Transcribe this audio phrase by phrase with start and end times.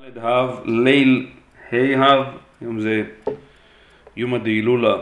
[0.00, 1.26] ד' ה' ליל
[1.72, 3.02] ה' ה', היום זה
[4.16, 4.96] יום הדהילולה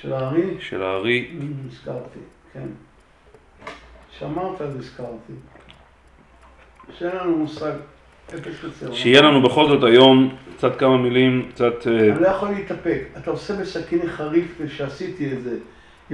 [0.00, 0.60] של הארי?
[0.60, 1.30] של הארי.
[1.30, 2.18] Mm, הזכרתי,
[2.52, 2.66] כן.
[4.18, 5.32] שמרת אז הזכרתי.
[6.98, 7.72] שאין לנו מושג.
[8.92, 11.86] שיהיה לנו בכל זאת היום קצת כמה מילים, קצת...
[11.86, 13.02] אה, אני לא יכול להתאפק.
[13.16, 15.56] אתה עושה בסכיני חריף שעשיתי את זה,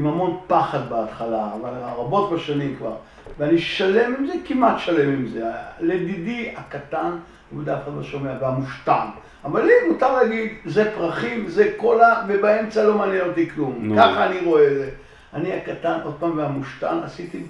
[0.00, 2.94] עם המון פחד בהתחלה, אבל רבות בשנים כבר.
[3.38, 5.44] ואני שלם עם זה, כמעט שלם עם זה.
[5.80, 7.10] לדידי הקטן,
[7.50, 9.06] הוא בדרך כלל לא שומע, והמושטן.
[9.44, 13.78] אבל לי מותר להגיד, זה פרחים, זה קולה, ובאמצע לא מעניין אותי כלום.
[13.80, 13.96] נו.
[13.96, 14.90] ככה אני רואה את זה.
[15.34, 17.42] אני הקטן, עוד פעם, והמושטן, עשיתי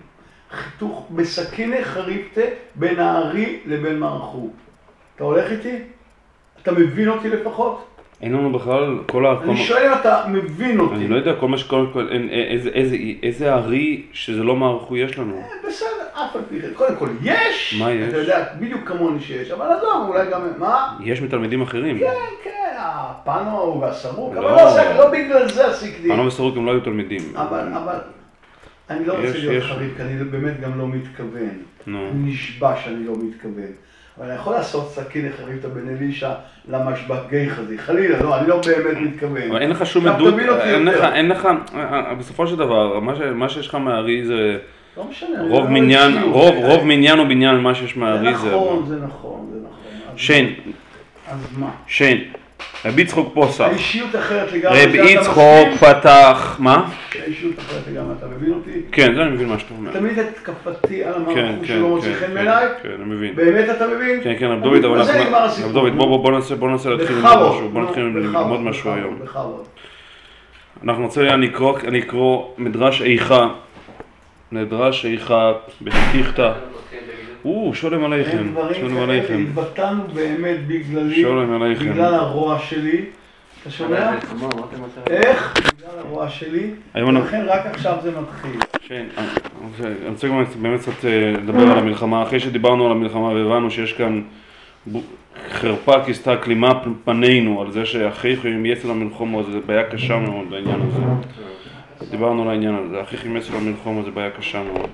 [0.50, 2.40] חיתוך בסכיני חריפתה
[2.74, 4.48] בין הארי לבין מערכו.
[5.16, 5.78] אתה הולך איתי?
[6.62, 7.86] אתה מבין אותי לפחות?
[8.22, 9.34] אין לנו בכלל כל ה...
[9.44, 10.94] אני שואל אם אתה מבין אותי.
[10.94, 12.28] אני לא יודע, כל מה שקורה, כל- אין-
[13.22, 15.36] איזה- ארי שזה לא מערכו יש לנו.
[15.36, 16.68] אה, בסדר, אף על פי כן.
[16.74, 17.76] קודם כל, יש!
[17.78, 18.08] מה יש?
[18.08, 20.40] אתה יודע, בדיוק כמוני שיש, אבל עזוב, אולי גם...
[20.58, 20.96] מה?
[21.04, 21.98] יש מתלמידים אחרים.
[21.98, 22.06] כן,
[22.44, 24.56] כן, הפאנו והסרוק, אבל לא.
[24.56, 26.08] לא לא בגלל זה עסקתי.
[26.08, 27.22] פנו וסרוק הם לא היו תלמידים.
[27.36, 27.96] אבל, אבל...
[28.90, 29.64] אני לא רוצה להיות.
[29.64, 31.50] חריף, כי אני באמת גם לא מתכוון.
[31.86, 32.10] נו.
[32.14, 33.72] נשבע שאני לא מתכוון.
[34.20, 36.30] אבל אני יכול לעשות סכין לחריפתא בן אלישע
[36.68, 37.78] למשבק גיא חזי.
[37.78, 39.50] חלילה, לא, אני לא באמת מתכוון.
[39.50, 41.12] אבל אין לך שום עדות, תבין אותי אין לך, יותר.
[41.12, 41.48] אין לך,
[42.18, 43.00] בסופו של דבר,
[43.34, 44.58] מה שיש לך מהארי זה
[44.96, 45.42] לא משנה.
[45.42, 46.22] רוב לא מניין.
[46.22, 48.48] רוב רוב מניין או בניין מה שיש זה מהארי זה...
[48.48, 50.18] נכון, זה נכון, זה נכון.
[50.18, 50.54] שיין,
[51.28, 51.70] אז מה?
[51.86, 52.24] שיין,
[52.84, 54.86] רבי יצחוק פוסח, האישיות אחרת לגמרי.
[54.86, 55.68] רבי יצחוק?
[55.80, 56.88] פתח, מה?
[57.22, 58.80] האישיות אחרת לגמרי, אתה מבין אותי?
[58.92, 59.92] כן, זה אני מבין מה שאתה אומר.
[59.92, 62.66] תמיד התקפתי על כן, המערכות כן, שלא מוצא כן, חן כן, בעיניי?
[62.82, 63.34] כן, אני מבין.
[63.36, 64.20] באמת אתה מבין?
[64.24, 65.66] כן, כן, רב דוד, אבל אנחנו...
[65.66, 65.96] רב דוד,
[66.58, 69.18] בוא ננסה להתחיל בכבוד, משהו, בוא נתחיל ללמוד משהו היום.
[70.84, 73.48] אנחנו נרצה אני אקרוא, אני אקרוא מדרש איכה,
[74.52, 76.52] מדרש איכה בפתיחתא.
[77.44, 79.44] או, שולם עליכם, דברים שולם כאלה, עליכם.
[79.48, 81.92] התבטאנו באמת בגללי, שולם עליכם.
[81.92, 83.04] בגלל הרוע שלי.
[83.62, 84.10] אתה שומע?
[85.10, 85.54] איך?
[85.58, 88.60] בגלל הרוע שלי, היום אנחנו- ולכן רק עכשיו זה מתחיל.
[88.88, 89.26] כן, אני
[90.10, 92.22] רוצה- גם באמת קצת אה, לדבר על המלחמה.
[92.22, 94.22] אחרי שדיברנו על המלחמה והבנו שיש כאן
[95.50, 96.72] חרפה כיסתה כלימה
[97.04, 101.02] פנינו, על זה שאחיך יצא למלחומו, זו בעיה קשה מאוד בעניין הזה.
[102.10, 104.88] דיברנו על העניין הזה, אחיך יצא למלחומו זו בעיה קשה מאוד.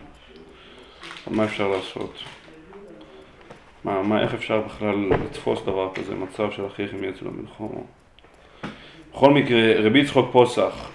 [1.31, 2.15] מה אפשר לעשות?
[3.87, 7.85] מה, מה, איך אפשר בכלל לתפוס דבר כזה, מצב של אחיך יצא למלחומו?
[9.13, 10.91] בכל מקרה, רבי יצחוק פוסח,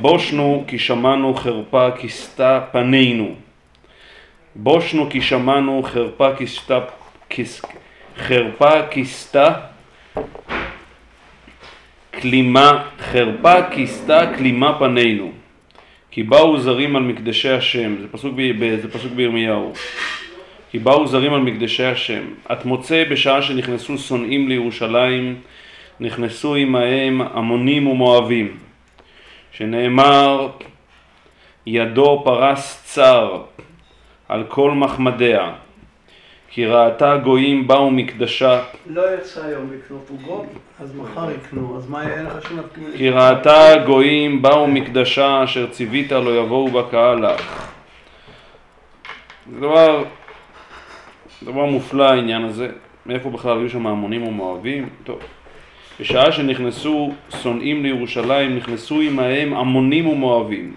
[0.00, 3.34] בושנו כי שמענו חרפה כיסתה פנינו.
[4.56, 6.80] בושנו כי שמענו חרפה כיסתה,
[7.28, 7.62] כיס,
[8.16, 9.54] חרפה כיסתה
[12.20, 15.32] כלימה, חרפה כיסתה כלימה פנינו.
[16.10, 19.72] כי באו זרים על מקדשי השם, זה פסוק, ב, זה פסוק בירמיהו.
[20.72, 22.22] כי באו זרים על מקדשי השם.
[22.52, 25.40] את מוצא בשעה שנכנסו שונאים לירושלים,
[26.00, 28.56] נכנסו עמהם עמונים ומואבים.
[29.52, 30.48] שנאמר
[31.66, 33.42] ידו פרס צר
[34.28, 35.52] על כל מחמדיה
[36.48, 40.46] כי ראתה גויים באו מקדשה לא יצא היום לקנות עוגות,
[40.80, 42.60] אז מחר יקנו, אז מה, אין לך שום
[42.96, 47.68] כי ראתה גויים באו מקדשה אשר ציווית לא יבואו בקהל לך
[49.60, 49.66] זה
[51.44, 52.68] דבר, מופלא העניין הזה
[53.06, 54.88] מאיפה בכלל היו שם המונים ומואבים?
[55.04, 55.18] טוב
[56.00, 60.74] בשעה שנכנסו שונאים לירושלים, נכנסו עמהם עמונים ומואבים,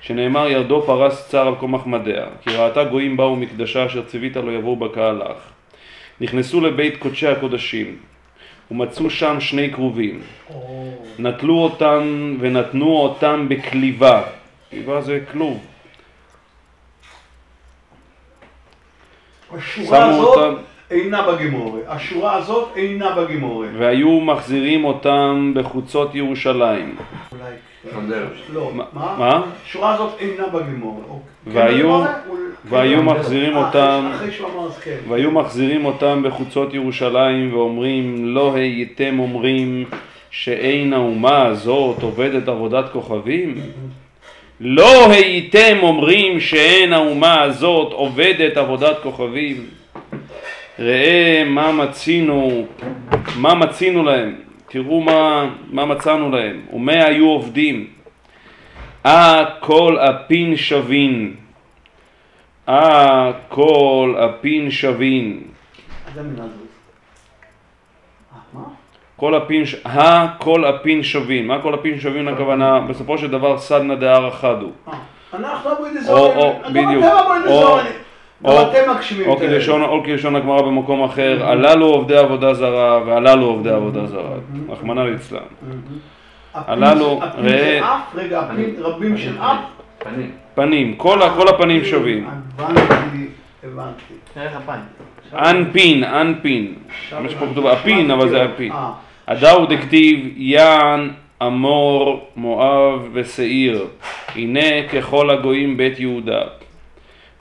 [0.00, 4.52] שנאמר ירדו פרס צר על כל מחמדיה, כי ראתה גויים באו מקדשה אשר ציווית לא
[4.52, 5.38] יבואו בקהל לך.
[6.20, 7.96] נכנסו לבית קודשי הקודשים,
[8.70, 10.20] ומצאו שם שני כרובים,
[11.18, 14.22] נטלו אותם ונתנו אותם בכליבה,
[14.70, 15.66] כליבה זה כלוב,
[19.56, 20.54] השורה הזאת אותם
[20.90, 21.80] אינה בגימורי.
[21.88, 23.68] השורה הזאת אינה בגימורי.
[23.78, 26.96] והיו מחזירים אותם בחוצות ירושלים.
[27.32, 28.12] אולי...
[28.54, 28.84] לא, מה-
[29.18, 29.42] מה?
[29.66, 31.02] השורה הזאת אינה בגימורי.
[31.08, 31.22] אוקיי.
[31.62, 32.30] והיו- כן
[32.64, 34.10] והיו מחזירים אותם
[34.84, 34.96] כן.
[35.08, 39.84] והיו מחזירים אותם בחוצות ירושלים ואומרים לא הייתם אומרים
[40.30, 43.54] שאין האומה הזאת עובדת עבודת כוכבים?
[44.60, 49.66] לא הייתם אומרים שאין האומה הזאת עובדת עבודת כוכבים?
[50.78, 52.66] ראה מה מצינו,
[53.36, 54.34] מה מצינו להם,
[54.68, 57.86] תראו מה, מה מצאנו להם, ומה היו עובדים?
[59.06, 61.34] אה כל אפין שווין,
[62.68, 65.42] אה כל אפין שווין,
[66.06, 66.54] מה זה המילה הזאת?
[68.32, 68.64] אה, מה?
[69.20, 72.80] כל אפין, ש- הכל אפין שווין, מה כל אפין שווין הכוונה?
[72.80, 74.70] בסופו של דבר סדנא דהרא חדו.
[74.88, 74.92] אה,
[75.34, 75.70] אנחנו
[76.00, 76.34] זורני.
[76.42, 77.78] או, גם בדיוק, אתם הבוידי או.
[80.04, 84.30] כלשון, הגמרא במקום אחר, הללו עובדי עבודה זרה והללו עובדי עבודה זרה,
[84.68, 85.38] רחמנא ליצלן.
[86.54, 89.56] הפין- הללו, הפין ראה- זה אף, רגע, הפין רבים של אף.
[89.98, 90.30] פנים.
[90.54, 92.28] פנים, כל כל הפנים שווים.
[92.58, 93.26] הבנתי,
[93.64, 94.14] הבנתי.
[95.50, 96.74] אנפין, אנפין.
[97.24, 97.46] יש פה.
[97.52, 98.72] כתוב הפין, אבל זה הפין.
[98.72, 98.90] אה,
[99.30, 101.10] הדאו דכתיב יען,
[101.42, 103.86] אמור, מואב ושעיר,
[104.34, 106.40] הנה ככל הגויים בית יהודה.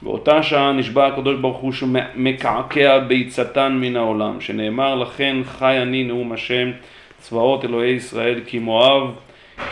[0.01, 6.31] באותה שעה נשבע הקדוש ברוך הוא שמקעקע ביצתן מן העולם, שנאמר לכן חי אני נאום
[6.31, 6.71] השם
[7.17, 9.15] צבאות אלוהי ישראל כי מואב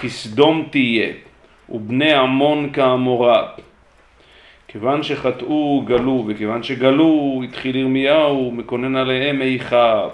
[0.02, 1.14] כסדום תהיה
[1.70, 3.48] ובני עמון כעמורה.
[4.68, 10.08] כיוון שחטאו גלו וכיוון שגלו התחיל ירמיהו מקונן עליהם איכה.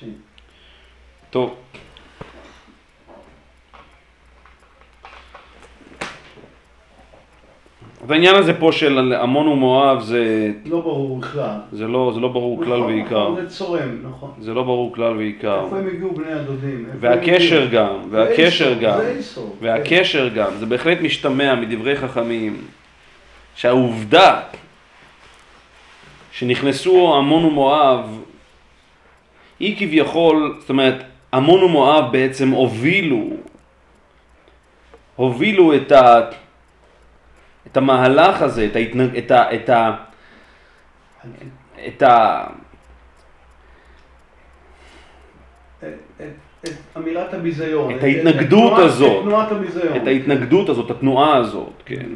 [0.00, 0.04] ש-
[1.30, 1.54] טוב.
[8.04, 11.56] אז העניין הזה פה של עמון ומואב זה, לא ברור בכלל.
[11.72, 13.30] זה, לא, זה לא ברור כלל נכון, ועיקר.
[13.30, 14.30] נכון, זה צורם, נכון.
[14.40, 15.64] זה לא ברור כלל ועיקר.
[15.64, 16.86] איפה הם הגיעו בני הדודים?
[17.00, 17.66] והקשר?
[17.72, 19.56] גם, והקשר גם, איסור.
[19.60, 22.56] והקשר גם, זה בהחלט משתמע מדברי חכמים
[23.54, 24.40] שהעובדה
[26.32, 28.22] שנכנסו עמון ומואב
[29.60, 31.02] היא כביכול, זאת אומרת,
[31.34, 33.24] עמון ומואב בעצם הובילו,
[35.16, 36.20] הובילו את, ה,
[37.66, 39.96] את המהלך הזה, את, ההתנג, את, ה, את, ה,
[41.86, 42.46] את, ה,
[45.80, 45.88] את-
[46.96, 47.94] אמירת הביזיון.
[47.96, 49.18] את ההתנגדות הזאת.
[49.18, 49.96] את תנועת הביזיון.
[49.96, 52.06] את ההתנגדות הזאת, התנועה הזאת, כן,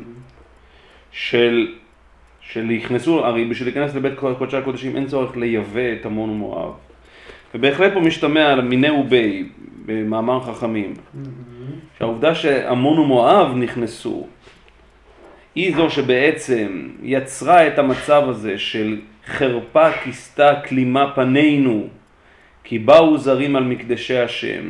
[1.13, 1.75] של,
[2.41, 6.73] של נכנסו, הרי בשביל להיכנס לבית קודשי הקודשים אין צורך לייבא את עמון ומואב.
[7.55, 9.49] ובהחלט פה משתמע על מיני ובי
[9.87, 10.95] במאמר חכמים,
[11.99, 14.27] שהעובדה שעמון ומואב נכנסו,
[15.55, 21.87] היא זו שבעצם יצרה את המצב הזה של חרפה כיסתה כלימה פנינו,
[22.65, 24.63] כי באו זרים על מקדשי השם.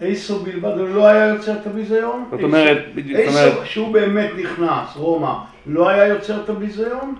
[0.00, 2.24] איסו בלבד, הוא לא היה יוצר את הביזיון?
[2.30, 5.32] זאת אומרת, בדיוק, זאת אומרת- איסו, שהוא באמת נכנס, רומא,
[5.66, 7.14] לא היה יוצר את הביזיון?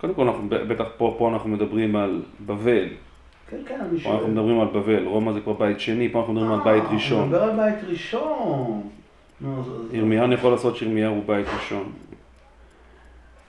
[0.00, 2.88] קודם כל, אנחנו, בטח פה, פה אנחנו מדברים על בבל,
[3.50, 4.30] כן, כן, אני פה אנחנו שואל.
[4.30, 7.18] מדברים על בבל, רומא זה כבר בית שני, פה אנחנו מדברים על בית אה, ראשון.
[7.18, 8.82] הוא מדבר על בית ראשון.
[9.44, 11.92] אז- אז- ירמיהו יכול לעשות שירמיהו הוא בית ראשון.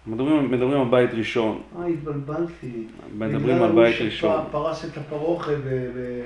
[0.08, 2.72] מדברים, מדברים על בית ראשון, אה, התבלבלתי.
[3.18, 4.44] מדברים בגלל על בית ראשון.
[4.52, 6.24] פרס את הפרוכת ו- ו-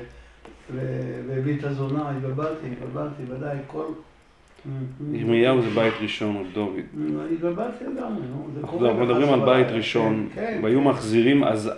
[0.73, 3.83] ו- והביא את הזונה, התבלבלתי, התבלבלתי, ודאי, כל...
[5.13, 6.69] ירמיהו זה בית ראשון, רב דוד.
[6.93, 8.47] נו, התבלבלתי לגמרי, נו.
[8.53, 9.55] זה אנחנו קורה אנחנו מדברים על בחזרה.
[9.63, 10.59] בית ראשון, כן, כן.
[10.63, 11.71] והיו מחזירים, אז,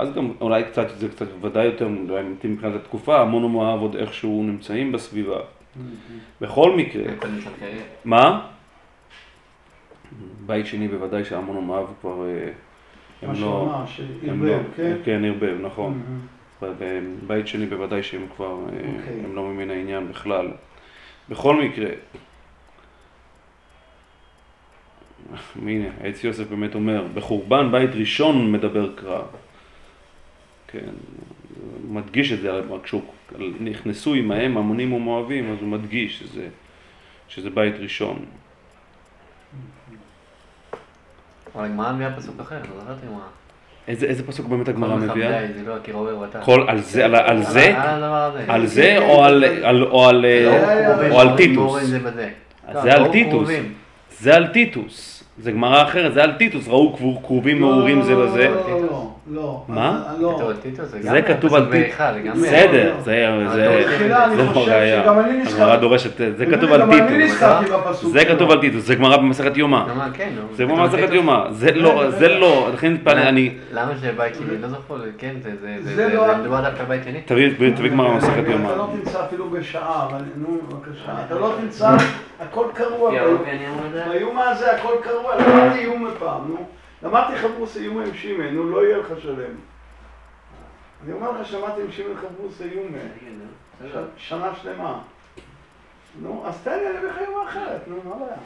[0.00, 3.96] אז, גם אולי קצת, זה קצת ודאי יותר, אולי מתאים מבחינת התקופה, המון ומואב עוד
[3.96, 5.40] איכשהו נמצאים בסביבה.
[6.40, 7.02] בכל מקרה.
[8.04, 8.46] מה?
[10.46, 12.50] בית שני בוודאי שהמון ומואב כבר, אה,
[13.22, 14.96] מה הם לא, הם שערבב, לא, כן?
[15.04, 16.02] כן, ערבב, נכון.
[16.62, 16.64] Mhm.
[16.64, 19.24] בבית שני בוודאי שהם כבר, אה, אוקיי.
[19.24, 20.50] הם לא ממין העניין בכלל.
[21.28, 21.88] בכל מקרה,
[25.66, 29.22] הנה, עץ יוסף באמת אומר, בחורבן בית ראשון מדבר קרא.
[30.68, 30.88] כן,
[31.88, 33.02] מדגיש את זה, אבל כשהוא
[33.60, 36.48] נכנסו עמהם המונים ומואבים, אז הוא מדגיש שזה,
[37.28, 38.24] שזה בית ראשון.
[41.54, 43.26] אבל הגמרא מביאה פסוק אחר, לא זכרתי מה.
[43.88, 45.46] איזה, איזה פסוק באמת הגמרא מביאה?
[45.66, 45.74] לא.
[46.44, 47.66] כל, על זה, על, על זה?
[47.66, 48.44] על הדבר הזה.
[48.48, 50.50] על זה או על, על, או על, זה
[50.84, 51.66] קרובים, או על קרובים, טיטוס?
[51.66, 53.32] קרובים זה לא, על טיטוס.
[53.32, 53.74] קרובים.
[54.10, 55.24] זה על טיטוס.
[55.38, 58.48] זה גמרא אחרת, זה על טיטוס, ראו כרובים מעורים זה לא, בזה.
[59.30, 59.74] לא, לא, לא, לא.
[59.80, 60.02] מה?
[60.20, 60.34] לא.
[60.36, 62.32] כתוב על טיטוס, זה זה כתוב על זה גם...
[62.42, 63.00] בסדר, לא.
[63.00, 63.56] זה זה-
[64.36, 65.10] זה לא ראייה.
[65.48, 67.40] הגמרא דורשת, זה כתוב על טיטוס.
[68.12, 68.24] זה.
[68.24, 69.84] כתוב על טיטוס, זה גמרא במסכת יומא.
[70.14, 70.30] כן.
[70.52, 71.14] זה כמו על מסכת טיטוס.
[71.14, 71.50] יומא.
[71.50, 73.54] זה לא, זה לא, לכן התפלא, אני...
[73.72, 74.68] למה שבית שני לא?
[75.18, 77.20] כן, זה- זה זה זה- לא- זה מדובר דווקא שני.
[77.76, 78.66] תביא גמרא במסכת יומא.
[78.68, 81.12] אתה לא תמצא אפילו בשעה, אבל נו, בבקשה.
[81.26, 81.96] אתה לא תמצא,
[82.40, 83.10] הכל קרוע.
[84.10, 86.56] ביום הזה הכל קרוע, למדתי איום פעם, נו.
[87.02, 89.54] למדתי חברוס איום עם נו, לא יהיה לך שלם.
[91.04, 92.92] אני אומר לך שלמדתי עם שימן חברוס איום
[93.92, 95.00] ש- שנה שלמה.
[96.22, 98.36] נו, אז תן לי, אני אביא לך איום אחרת, נו, מה הבעיה?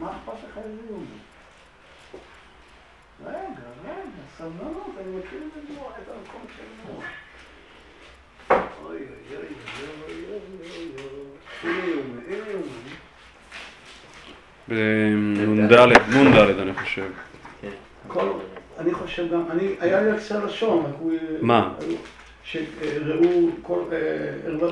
[0.00, 1.06] מה אכפת לך איזה איום?
[3.26, 3.36] רגע,
[3.84, 7.00] רגע, סבלנות, אני מכיר את זה כבר, את המקום שלנו.
[8.84, 8.98] אוי, אוי,
[9.30, 9.46] אוי,
[10.06, 10.40] אוי, אוי,
[11.62, 12.48] אוי, אוי.
[12.48, 12.62] איום.
[14.68, 17.10] בנ"ד, נ"ד אני חושב.
[18.20, 18.28] כל,
[18.78, 21.12] אני חושב גם, אני, היה לי אקסל לשון, רק הוא...
[21.40, 21.72] מה?
[22.42, 23.30] שראו
[23.62, 23.80] כל...
[23.92, 23.98] אה,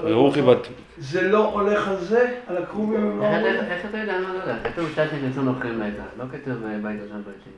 [0.02, 0.58] ראו חיבת.
[0.98, 2.34] זה לא הולך על זה?
[2.46, 3.56] על הכרובים הם לא איך?
[3.60, 4.56] אתה- איך אתה יודע מה לא יודע?
[4.70, 7.52] כתוב שעת שנכנסו נוכחים להיכל, לא כתוב אה, בית ראשון בית שני.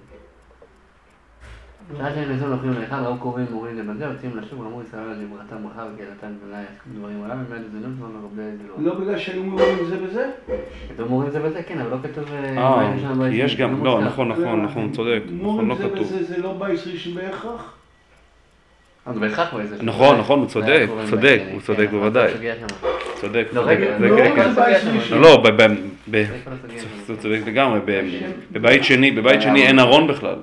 [1.99, 5.87] שעת שנכנסו נוכחים להיכל, ראו קרובים מורים לבזה, יוצאים לשוק, ואמרו ישראל על זמרתם ברכה
[5.95, 8.77] וקהילתם ולא יעסקו דברים עליו, ומעט זנות ומרבה זנות.
[8.79, 10.31] לא בגלל שהיו אומרים זה וזה?
[10.89, 13.35] כתוב מורים זה וזה, כן, אבל לא כתוב אה, אה, שני.
[13.35, 14.07] יש גם, לא לא.
[14.07, 15.99] נכון, נכון, נכון, צודק, נכון, לא זה כתוב.
[16.01, 17.73] וזה, זה לא בייס ראשון בהכרח?
[19.83, 22.33] נכון, נכון, הוא זה צודק, הוא צודק, הוא כן, צודק אבל בוודאי.
[23.21, 24.51] צודק, לא, צודק, זה לא, כן, כן.
[25.07, 25.17] זה.
[25.17, 25.43] לא,
[27.07, 27.81] זה צודק לגמרי,
[28.53, 30.37] בבית שני, בבית שני אין ארון בכלל.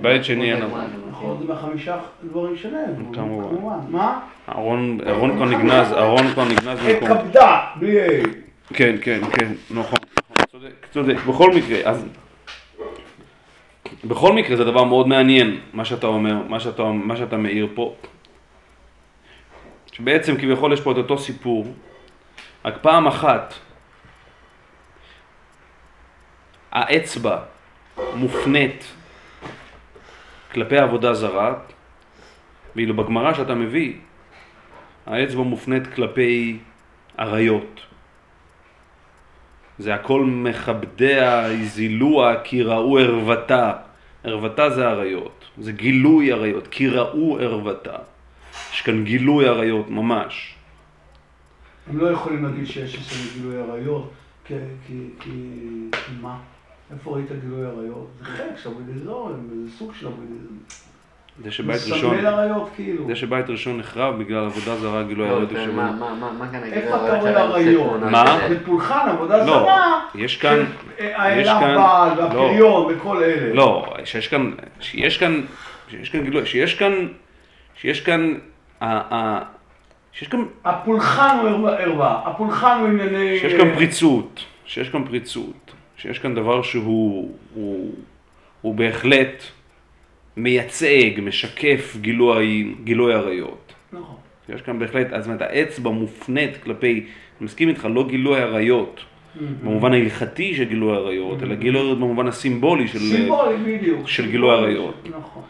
[0.00, 0.80] בבית שני אין ארון.
[1.10, 3.12] נכון, זה מהחמישה דברים שלהם.
[3.12, 3.78] כמובן.
[3.88, 4.20] מה?
[4.48, 4.98] ארון,
[5.36, 7.08] כבר נגנז, ארון כבר נגנז במקום.
[7.08, 8.28] כבדה, בלי A.
[8.74, 9.98] כן, כן, כן, נכון,
[10.52, 11.16] צודק, צודק.
[11.28, 12.06] בכל מקרה, אז...
[14.04, 17.94] בכל מקרה זה דבר מאוד מעניין, מה שאתה אומר, מה שאתה, מה שאתה מעיר פה.
[19.92, 21.66] שבעצם כביכול יש פה את אותו סיפור,
[22.64, 23.54] רק פעם אחת
[26.72, 27.38] האצבע
[28.14, 28.84] מופנית
[30.52, 31.54] כלפי עבודה זרה,
[32.76, 33.92] ואילו בגמרא שאתה מביא,
[35.06, 36.58] האצבע מופנית כלפי
[37.18, 37.80] עריות.
[39.78, 43.72] זה הכל מכבדיה, זילוה, כי ראו ערוותה.
[44.24, 47.96] ערוותה זה עריות, זה גילוי עריות, כי ראו ערוותה.
[48.72, 50.54] יש כאן גילוי עריות ממש.
[51.86, 54.12] הם לא יכולים להגיד שיש אצלנו גילוי עריות,
[54.44, 54.54] כי,
[54.86, 56.38] כי, כי מה?
[56.92, 58.06] איפה ראית גילוי עריות?
[58.18, 59.10] זה חלק של אבודיזם,
[59.64, 60.54] זה סוג של אבודיזם.
[61.44, 63.06] זה שבית ראשון, מסמל עריות כאילו.
[63.06, 65.76] זה שבית ראשון נחרב בגלל עבודה זרה, גילוי לא, עריות יושבים.
[65.76, 66.62] מה- מה- מה- מה כאן?
[66.64, 68.00] איפה אתה הוראת רואה עריות?
[68.10, 68.38] מה?
[68.50, 70.64] בפולחן, עבודה לא, זרה, יש כאן,
[70.98, 72.22] יש כאן- הבעל לא.
[72.22, 73.54] והפריון וכל אלה.
[73.54, 75.40] לא, שיש כאן, שיש כאן,
[75.90, 76.92] שיש כאן גילוי, שיש כאן,
[77.74, 78.34] שיש כאן,
[80.12, 83.38] שיש כאן הפולחן הוא ערווה, הפולחן הוא ענייני...
[83.38, 87.94] שיש כאן פריצות, שיש כאן פריצות, שיש כאן דבר שהוא הוא,
[88.60, 89.42] הוא בהחלט
[90.36, 93.72] מייצג, משקף גילוי, גילוי עריות.
[93.92, 94.16] נכון.
[94.48, 99.00] יש כאן בהחלט, אז זאת אומרת, האצבע מופנית כלפי, אני מסכים איתך, לא גילוי עריות,
[99.62, 102.98] במובן ההלכתי של גילוי עריות, אלא גילוי עריות במובן הסימבולי של...
[102.98, 104.08] סימבולי בדיוק.
[104.08, 105.08] של גילוי עריות.
[105.18, 105.42] נכון.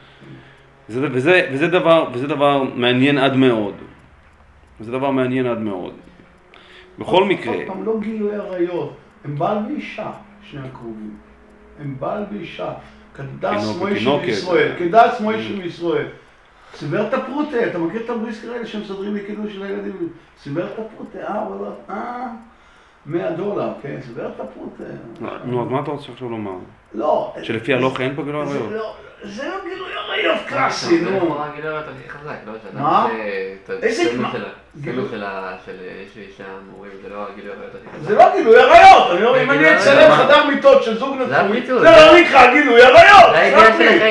[0.89, 3.75] וזה, וזה, וזה, דבר, וזה דבר מעניין עד מאוד.
[4.81, 5.95] וזה דבר מעניין עד מאוד.
[6.99, 10.11] בכל מקרה, עוד פעם, לא גילוי עריות, הם בעל ואישה,
[10.51, 11.17] שני הקרובים.
[11.81, 12.73] הם בעל ואישה.
[13.17, 14.17] כדס מוישה.
[14.17, 16.07] מישראל, כדס מוישה מישראל.
[16.75, 20.09] סיבר את הפרוטה, אתה מכיר את הבריסקר האלה שמסדרים לי קידוש של הילדים?
[20.43, 22.27] סיבר את הפרוטה, אה, וואלה, אה,
[23.07, 24.85] 100 דולר, כן, סיבר את הפרוטה.
[25.45, 26.57] נו, אז מה אתה רוצה עכשיו לומר?
[26.95, 27.35] לא.
[27.43, 28.97] שלפי הלוך אין פה גילוי עריות?
[29.25, 31.17] לא- זה לא גילוי עריות זה קלאסי, נו.
[31.17, 32.53] לכאורה הגילוי העריות הכי חזק, לא?
[32.63, 33.09] שאדם מה?
[33.83, 34.03] איזה-
[34.81, 35.53] גילוי- של ה...
[35.67, 35.73] של
[36.07, 38.09] יש לי אישה מורים, זה לא הגילוי העריות הכי חזק.
[38.09, 40.13] זה לא גילוי עריות, אני לא- זה אם אני אצלם עריות.
[40.19, 41.61] חדר מיטות של זוג זה נשוי.
[41.67, 43.31] זה לא נקרא גילוי עריות.
[43.35, 43.99] זה סלח לי.
[43.99, 44.11] זה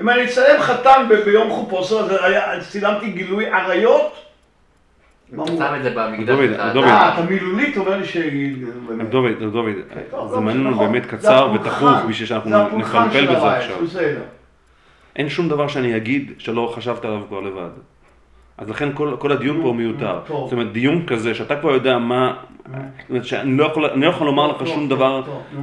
[0.00, 0.24] אם אני?
[0.24, 4.29] אצלם- חתן ביום חופוסו, אז היה- צילמתי גילוי עריות?
[5.36, 6.38] שם את זה במקדש.
[6.76, 8.16] אה, אתה מילולית אומר לי ש...
[9.10, 9.74] דוד, דוד,
[10.34, 10.92] מעניין לנו נכון.
[10.92, 11.52] באמת קצר.
[11.54, 13.76] ותכוף בשביל שאנחנו נפלפל בזה עכשיו.
[15.16, 17.70] אין שום דבר שאני אגיד שלא חשבת עליו כבר לבד.
[18.58, 20.20] אז לכן כל, כל הדיון פה הוא מיותר.
[20.28, 22.34] זאת אומרת, דיון כזה, שאתה כבר יודע מה...
[22.64, 25.22] זאת אומרת, שאני לא יכול, אני לא יכול לומר לך שום דבר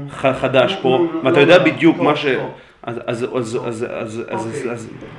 [0.10, 2.26] חדש פה, ואתה יודע בדיוק מה ש...
[2.84, 3.26] אז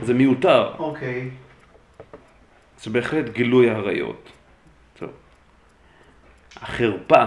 [0.02, 0.68] זה מיותר.
[0.78, 1.30] אוקיי.
[2.82, 4.30] זה בהחלט גילוי עריות.
[6.62, 7.24] החרפה,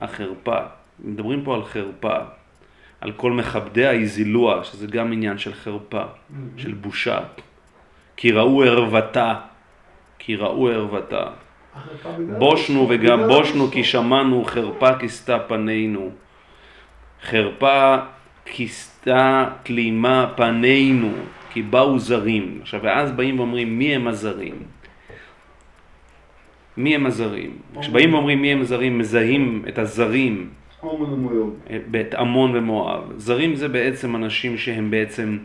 [0.00, 0.58] החרפה,
[1.04, 2.18] מדברים פה על חרפה,
[3.00, 6.02] על כל מכבדי האזילוע, שזה גם עניין של חרפה,
[6.56, 7.18] של בושה.
[8.16, 9.34] כי ראו ערוותה,
[10.18, 11.24] כי ראו ערוותה.
[12.38, 13.70] בושנו וגם בושנו.
[13.70, 16.10] כי שמענו חרפה כיסתה פנינו.
[17.22, 17.96] חרפה
[18.44, 21.12] כיסתה כלימה פנינו,
[21.52, 22.58] כי באו זרים.
[22.62, 24.62] עכשיו, ואז באים ואומרים, מי הם הזרים?
[26.76, 27.50] מי הם הזרים?
[27.80, 30.50] כשבאים ואומרים מי הם הזרים, מזהים את הזרים.
[32.00, 33.12] את עמון ומואב.
[33.16, 35.38] זרים זה בעצם אנשים שהם בעצם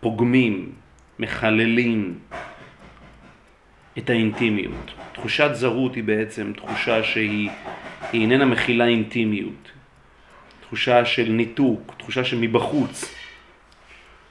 [0.00, 0.72] פוגמים,
[1.18, 2.14] מחללים
[3.98, 4.90] את האינטימיות.
[5.12, 7.50] תחושת זרות היא בעצם תחושה שהיא
[8.12, 9.72] היא איננה מכילה אינטימיות.
[10.60, 13.14] תחושה של ניתוק, תחושה שמבחוץ,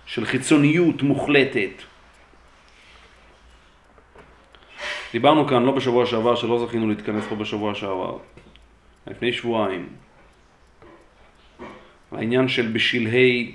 [0.06, 1.91] של חיצוניות מוחלטת.
[5.12, 8.18] דיברנו כאן, לא בשבוע שעבר, שלא זכינו להתכנס פה בשבוע שעבר,
[9.08, 9.90] לפני שבועיים,
[12.12, 13.52] העניין של בשלהי,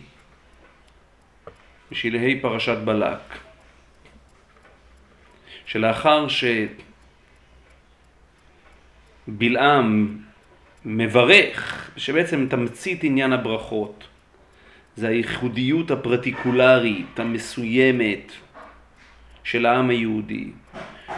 [1.90, 3.38] בשלהי פרשת בלק.
[5.66, 6.26] שלאחר
[9.28, 10.18] שבלעם
[10.84, 14.04] מברך, שבעצם תמצית עניין הברכות,
[14.96, 18.32] זה הייחודיות הפרטיקולרית, המסוימת
[19.44, 20.50] של העם היהודי,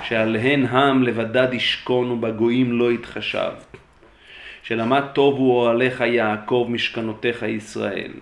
[0.02, 3.52] שעליהן העם לבדד ישכון ובגויים לא יתחשב,
[4.62, 8.12] שלמד טוב הוא אוהליך יעקב משכנותיך ישראל,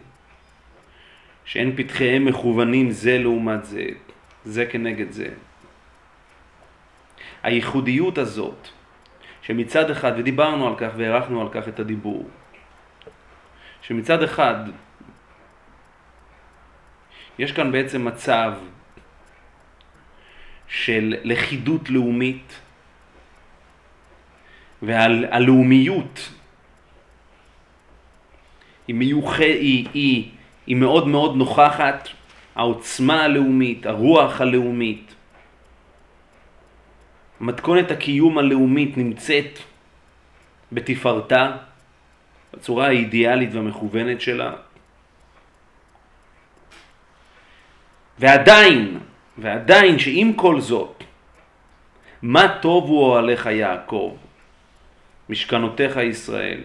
[1.45, 3.85] שאין פתחיהם מכוונים זה לעומת זה,
[4.45, 5.29] זה כנגד זה.
[7.43, 8.69] הייחודיות הזאת,
[9.43, 12.29] שמצד אחד, ודיברנו על כך והארכנו על כך את הדיבור,
[13.83, 14.55] שמצד אחד
[17.39, 18.53] יש כאן בעצם מצב
[20.69, 22.61] של לכידות לאומית,
[24.83, 26.31] והלאומיות
[28.89, 29.41] היא, מיוח...
[29.41, 30.31] היא, היא,
[30.67, 32.09] היא מאוד מאוד נוכחת,
[32.55, 35.15] העוצמה הלאומית, הרוח הלאומית.
[37.41, 39.59] מתכונת הקיום הלאומית נמצאת
[40.73, 41.57] בתפארתה,
[42.55, 44.53] בצורה האידיאלית והמכוונת שלה.
[48.19, 48.99] ועדיין,
[49.39, 51.05] ועדיין שעם כל זאת,
[52.23, 54.17] מה טוב הוא אוהליך יעקב,
[55.29, 56.61] משכנותיך ישראל.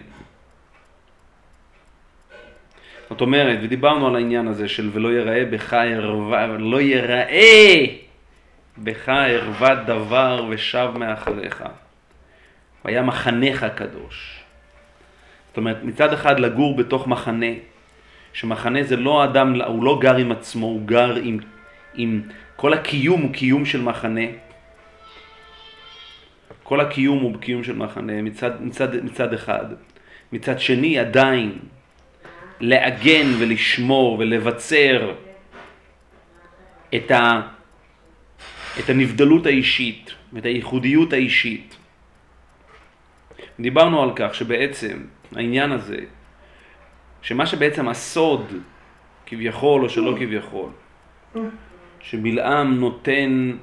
[3.10, 7.84] זאת אומרת, ודיברנו על העניין הזה של ולא יראה בך ערווה, לא יראה
[8.78, 11.64] בך ערוות דבר ושב מאחריך.
[12.84, 14.40] והיה מחנך קדוש.
[15.48, 17.52] זאת אומרת, מצד אחד לגור בתוך מחנה,
[18.32, 21.38] שמחנה זה לא אדם, הוא לא גר עם עצמו, הוא גר עם,
[21.94, 22.22] עם
[22.56, 24.26] כל הקיום הוא קיום של מחנה.
[26.62, 29.64] כל הקיום הוא קיום של מחנה מצד, מצד, מצד אחד.
[30.32, 31.58] מצד שני עדיין
[32.60, 35.14] לעגן ולשמור ולבצר
[36.94, 37.40] את, ה,
[38.78, 41.76] את הנבדלות האישית ואת הייחודיות האישית.
[43.60, 45.04] דיברנו על כך שבעצם
[45.36, 45.98] העניין הזה
[47.22, 48.52] שמה שבעצם הסוד,
[49.26, 50.70] כביכול או שלא כביכול,
[52.02, 53.56] שבלעם נותן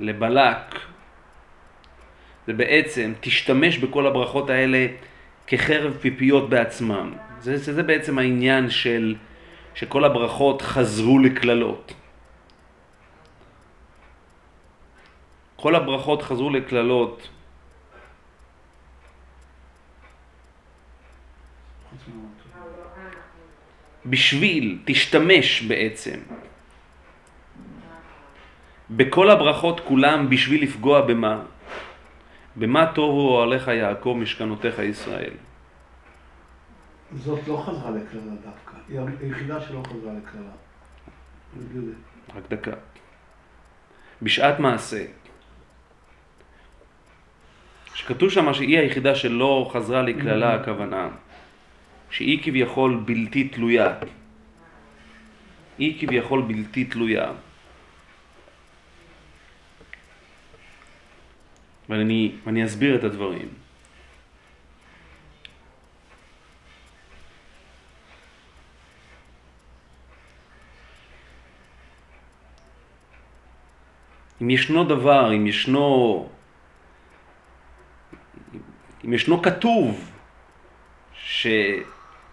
[0.00, 0.74] לבלק,
[2.46, 4.86] זה בעצם, תשתמש בכל הברכות האלה
[5.46, 7.12] כחרב פיפיות בעצמם.
[7.40, 9.16] זה, זה, זה בעצם העניין של
[9.74, 11.92] שכל הברכות חזרו לקללות.
[15.56, 17.28] כל הברכות חזרו לקללות
[24.06, 26.18] בשביל, תשתמש בעצם
[28.90, 31.42] בכל הברכות כולם בשביל לפגוע במה?
[32.56, 35.32] במה טוב הוא אוהליך יעקב משכנותיך ישראל.
[37.14, 40.52] זאת לא חזרה לקללה דווקא, היא היחידה שלא חזרה לקללה.
[42.34, 42.76] רק דקה.
[44.22, 45.04] בשעת מעשה,
[47.94, 51.08] שכתוב שם שהיא היחידה שלא חזרה לקללה הכוונה.
[52.10, 53.94] שהיא כביכול בלתי תלויה.
[55.78, 57.32] היא כביכול בלתי תלויה.
[61.90, 63.48] ואני, ואני אסביר את הדברים.
[74.42, 76.28] אם ישנו דבר, אם ישנו,
[79.04, 80.10] אם ישנו כתוב
[81.14, 81.46] ש...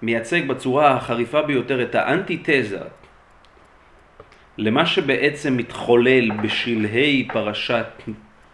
[0.02, 2.82] מייצג בצורה החריפה ביותר את האנטיתזה
[4.58, 7.88] למה שבעצם מתחולל בשלהי פרשת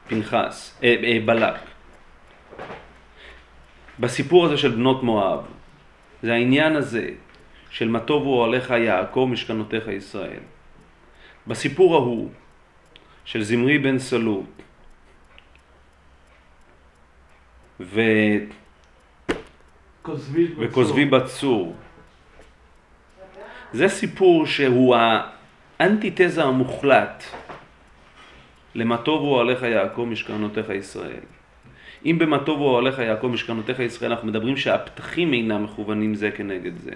[0.07, 1.55] פנחס, אה, אה, בלק.
[3.99, 5.45] בסיפור הזה של בנות מואב,
[6.23, 7.09] זה העניין הזה
[7.69, 10.39] של מה טוב הוא עליך יעקב משכנותיך ישראל.
[11.47, 12.29] בסיפור ההוא
[13.25, 14.45] של זמרי בן סלוט
[17.79, 18.01] ו...
[20.59, 21.75] וכוזבי בצור.
[23.73, 24.95] זה סיפור שהוא
[25.79, 27.23] האנטיתזה המוחלט
[28.75, 31.23] למה טוב הוא עליך יעקב משכנותיך ישראל.
[32.05, 36.77] אם במה טוב הוא עליך יעקב משכנותיך ישראל אנחנו מדברים שהפתחים אינם מכוונים זה כנגד
[36.77, 36.91] זה.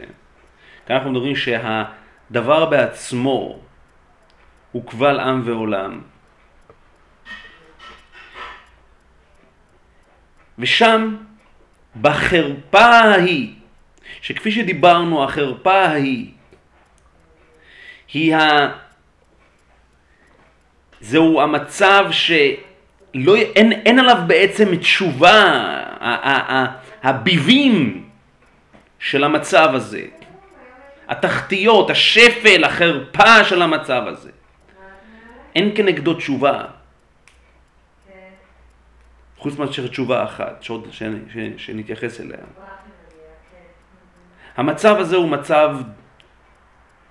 [0.86, 3.60] כאן אנחנו מדברים שהדבר בעצמו
[4.72, 6.02] הוא קבל עם ועולם.
[10.60, 11.16] ושם
[12.02, 13.54] בחרפה ההיא,
[14.22, 16.32] שכפי שדיברנו, החרפה ההיא,
[18.14, 18.87] היא ה...
[21.02, 25.74] זהו המצב שלא, אין, עליו בעצם תשובה,
[27.04, 28.04] הביבים
[29.00, 30.06] של המצב הזה,
[31.08, 34.32] התחתיות, השפל, החרפה של המצב הזה.
[35.56, 36.66] אין כנגדו תשובה.
[39.38, 42.38] חוץ מאשר תשובה אחת, שעוד ש, ש, שנתייחס אליה.
[44.58, 45.78] המצב הזה הוא מצב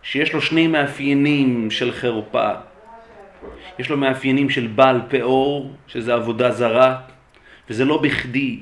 [0.02, 2.50] שיש לו שני מאפיינים של חרפה.
[3.78, 7.00] יש לו מאפיינים של בעל פאור, שזה עבודה זרה,
[7.70, 8.60] וזה לא בכדי.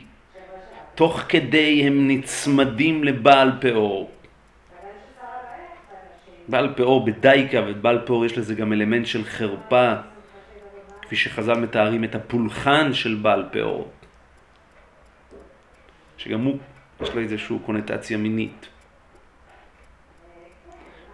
[0.95, 4.11] תוך כדי הם נצמדים לבעל פאור.
[6.49, 9.93] בעל פאור בדייקה ובעל פאור יש לזה גם אלמנט של חרפה,
[11.03, 13.89] כפי שחז"ל מתארים את הפולחן של בעל פאור,
[16.17, 16.59] שגם הוא,
[17.03, 18.69] יש לו איזושהי קונוטציה מינית.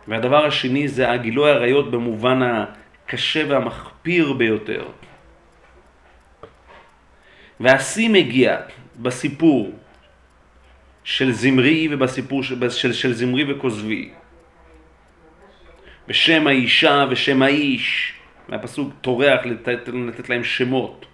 [0.08, 2.64] והדבר השני זה הגילוי עריות במובן
[3.10, 4.88] הקשה והמחפיר ביותר.
[7.60, 8.56] והשיא מגיע
[9.02, 9.72] בסיפור
[11.04, 14.12] של זמרי ובסיפור של, של, של זמרי וכוזבי.
[16.08, 18.14] בשם האישה ושם האיש,
[18.48, 21.06] מהפסוק טורח לתת, לתת להם שמות.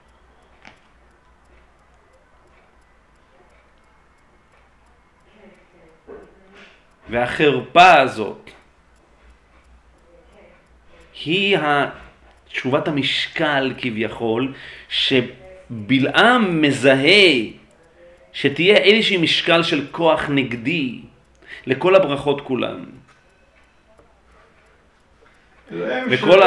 [7.08, 8.50] והחרפה הזאת
[11.24, 11.58] היא
[12.48, 14.52] תשובת המשקל כביכול,
[14.88, 17.32] שבלעם מזהה
[18.32, 21.00] שתהיה איזושהי משקל של כוח נגדי
[21.66, 22.84] לכל הברכות כולן.
[26.10, 26.46] וכל, ה...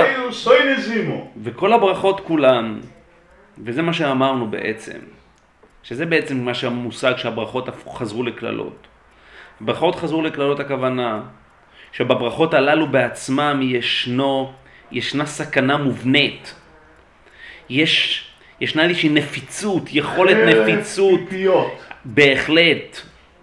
[1.43, 2.79] וכל הברכות כולן,
[3.63, 4.99] וזה מה שאמרנו בעצם,
[5.83, 8.87] שזה בעצם מה שהמושג שהברכות חזרו לקללות.
[9.61, 11.21] ברכות חזרו לקללות הכוונה
[11.91, 14.53] שבברכות הללו בעצמם ישנו,
[14.91, 16.55] ישנה סכנה מובנית.
[17.69, 18.23] יש,
[18.61, 21.19] ישנה איזושהי נפיצות, יכולת נפיצות.
[21.29, 21.83] פיפיות.
[22.05, 23.01] בהחלט.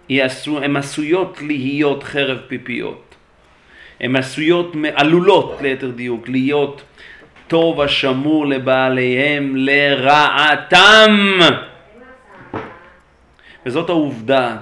[0.09, 3.15] הן עשויות להיות חרב פיפיות.
[3.99, 6.81] הן עשויות, עלולות ליתר דיוק, להיות
[7.47, 11.39] טוב השמור לבעליהם לרעתם.
[13.65, 14.57] וזאת העובדה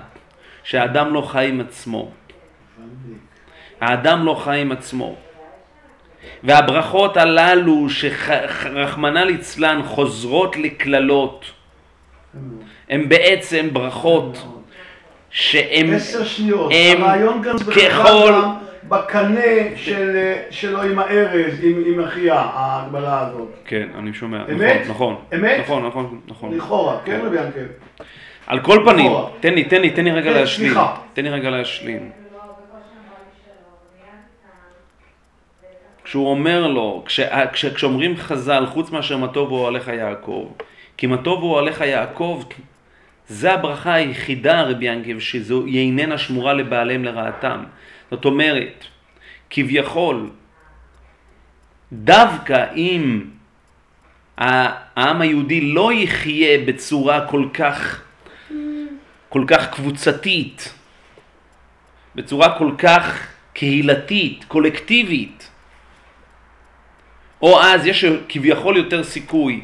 [0.63, 2.11] שהאדם לא חי עם עצמו.
[3.81, 5.15] האדם לא חי עם עצמו.
[6.43, 11.45] והברכות הללו שרחמנא ליצלן חוזרות לקללות,
[12.89, 14.45] הן בעצם ברכות
[15.29, 15.93] שהן...
[15.93, 18.33] עשר שניות, הרעיון גם ככל...
[18.89, 19.41] בקנה
[19.75, 23.47] של, שלו עם הארז, עם, עם אחיה, ההגבלה הזאת.
[23.65, 24.43] כן, אני שומע.
[24.51, 24.81] אמת?
[24.89, 25.59] נכון, אמת?
[25.59, 26.57] נכון, נכון, נכון.
[26.57, 27.65] לכאורה, כן רבי ינקל?
[28.47, 30.69] על כל פנים, תן לי, תן לי, תן לי רגע כן, להשלים.
[30.69, 30.95] סליחה.
[31.13, 32.09] תן לי רגע להשלים.
[36.05, 37.19] כשהוא אומר לו, כש,
[37.53, 40.51] כש, כשאומרים חז"ל, חוץ מאשר מה טוב אוהליך יעקב,
[40.97, 42.43] כי מה טוב הוא אוהליך יעקב,
[43.27, 47.63] זה הברכה היחידה, רבי ינקב, שזו איננה שמורה לבעליהם לרעתם.
[48.11, 48.85] זאת אומרת,
[49.49, 50.29] כביכול,
[51.93, 53.23] דווקא אם
[54.37, 58.01] העם היהודי לא יחיה בצורה כל כך,
[59.29, 60.73] כל כך קבוצתית,
[62.15, 65.49] בצורה כל כך קהילתית, קולקטיבית,
[67.45, 69.61] או אז יש כביכול יותר סיכוי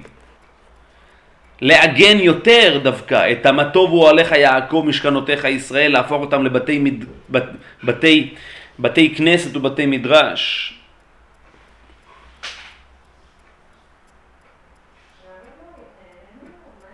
[1.61, 7.05] לעגן יותר דווקא את המה טוב הוא עליך יעקב משכנותיך ישראל, להפוך אותם לבתי מד...
[7.83, 8.33] בתי,
[8.79, 10.73] בתי כנסת ובתי מדרש.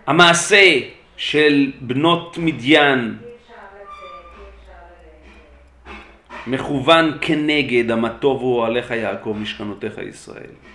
[0.06, 0.78] המעשה
[1.16, 3.18] של בנות מדיין
[6.46, 10.67] מכוון כנגד המה טוב הוא עליך יעקב משכנותיך ישראל.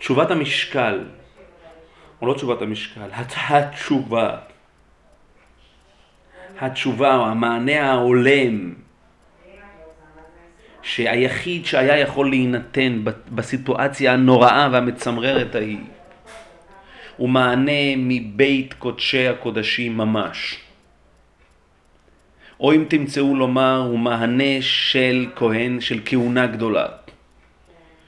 [0.00, 1.04] תשובת המשקל,
[2.22, 3.08] או לא תשובת המשקל,
[3.48, 4.36] התשובה,
[6.60, 8.74] התשובה או המענה ההולם
[10.82, 15.78] שהיחיד שהיה יכול להינתן בסיטואציה הנוראה והמצמררת ההיא
[17.16, 20.60] הוא מענה מבית קודשי הקודשים ממש.
[22.60, 26.86] או אם תמצאו לומר, הוא מענה של כהן, של כהונה גדולה,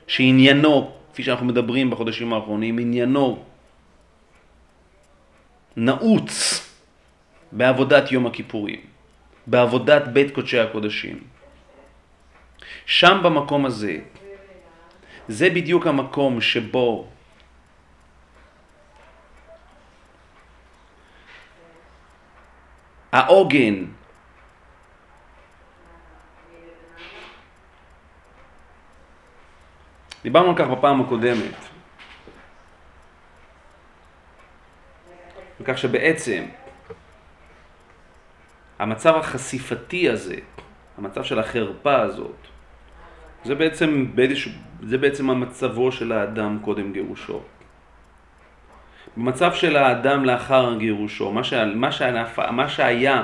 [0.07, 3.45] שעניינו, כפי שאנחנו מדברים בחודשים האחרונים, עניינו
[5.77, 6.63] נעוץ
[7.53, 8.81] בעבודת יום הכיפורים,
[9.47, 11.19] בעבודת בית קודשי הקודשים.
[12.87, 13.99] שם במקום הזה,
[15.29, 17.09] זה בדיוק המקום שבו
[23.13, 23.85] העוגן
[30.23, 31.55] דיברנו על כך בפעם הקודמת.
[35.61, 36.45] על כך שבעצם
[38.79, 40.37] המצב החשיפתי הזה,
[40.99, 42.37] המצב של החרפה הזאת,
[43.45, 44.07] זה בעצם,
[44.83, 47.43] זה בעצם המצבו של האדם קודם גירושו.
[49.17, 53.23] במצב של האדם לאחר גירושו, מה, שה, מה, שהנפ, מה שהיה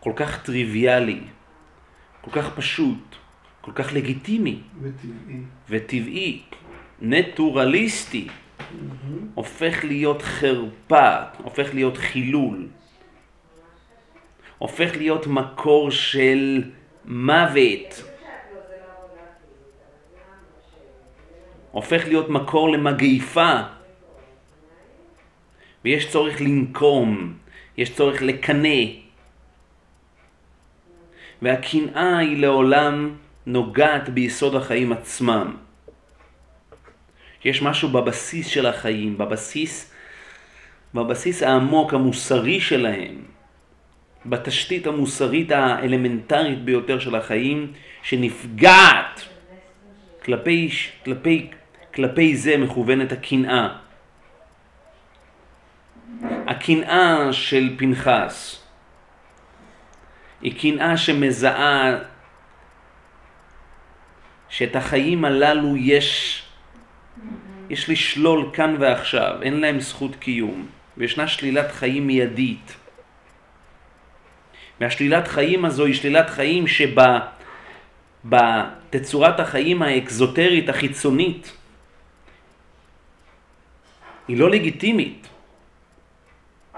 [0.00, 1.20] כל כך טריוויאלי,
[2.20, 3.16] כל כך פשוט,
[3.64, 4.60] כל כך לגיטימי.
[4.80, 5.40] וטבעי.
[5.68, 6.42] וטבעי,
[7.00, 8.28] נטורליסטי,
[9.34, 12.66] הופך להיות חרפה, הופך להיות חילול,
[14.58, 16.70] הופך להיות מקור של
[17.04, 18.04] מוות,
[21.70, 23.60] הופך להיות מקור למגעיפה,
[25.84, 27.34] ויש צורך לנקום,
[27.76, 28.84] יש צורך לקנא,
[31.42, 35.56] והקנאה היא לעולם נוגעת ביסוד החיים עצמם.
[37.44, 39.92] יש משהו בבסיס של החיים, בבסיס,
[40.94, 43.14] בבסיס העמוק המוסרי שלהם,
[44.26, 49.20] בתשתית המוסרית האלמנטרית ביותר של החיים, שנפגעת
[50.24, 50.68] כלפי,
[51.04, 51.50] כלפי,
[51.94, 53.68] כלפי זה מכוונת הקנאה.
[56.46, 58.62] הקנאה של פנחס
[60.40, 61.98] היא קנאה שמזהה
[64.54, 66.42] שאת החיים הללו יש,
[67.70, 72.76] יש לשלול כאן ועכשיו, אין להם זכות קיום, וישנה שלילת חיים מיידית.
[74.80, 77.18] והשלילת חיים הזו היא שלילת חיים שבה
[78.24, 81.52] בתצורת החיים האקזוטרית החיצונית
[84.28, 85.28] היא לא לגיטימית.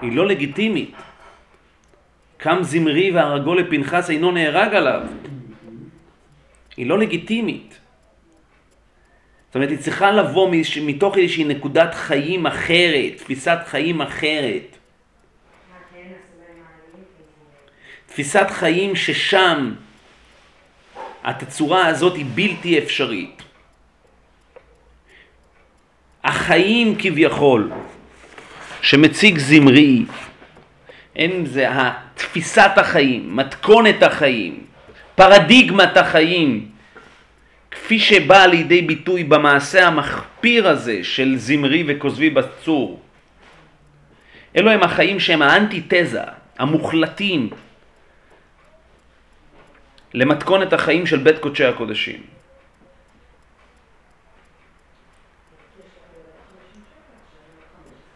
[0.01, 0.95] היא לא לגיטימית.
[2.37, 5.01] קם זמרי והרגו לפנחס אינו נהרג עליו.
[6.77, 7.79] היא לא לגיטימית.
[9.47, 14.77] זאת אומרת, היא צריכה לבוא מתוך איזושהי נקודת חיים אחרת, תפיסת חיים אחרת.
[18.07, 19.73] תפיסת חיים ששם
[21.23, 23.43] התצורה הזאת היא בלתי אפשרית.
[26.23, 27.71] החיים כביכול
[28.81, 30.05] שמציג זמרי,
[31.15, 31.67] אין זה
[32.15, 34.65] תפיסת החיים, מתכונת החיים,
[35.17, 36.69] פרדיגמת החיים,
[37.71, 43.01] כפי שבאה לידי ביטוי במעשה המחפיר הזה של זמרי וכוזבי בצור.
[44.55, 46.21] אלו הם החיים שהם האנטיתזה,
[46.59, 47.49] המוחלטים,
[50.13, 52.21] למתכונת החיים של בית קודשי הקודשים.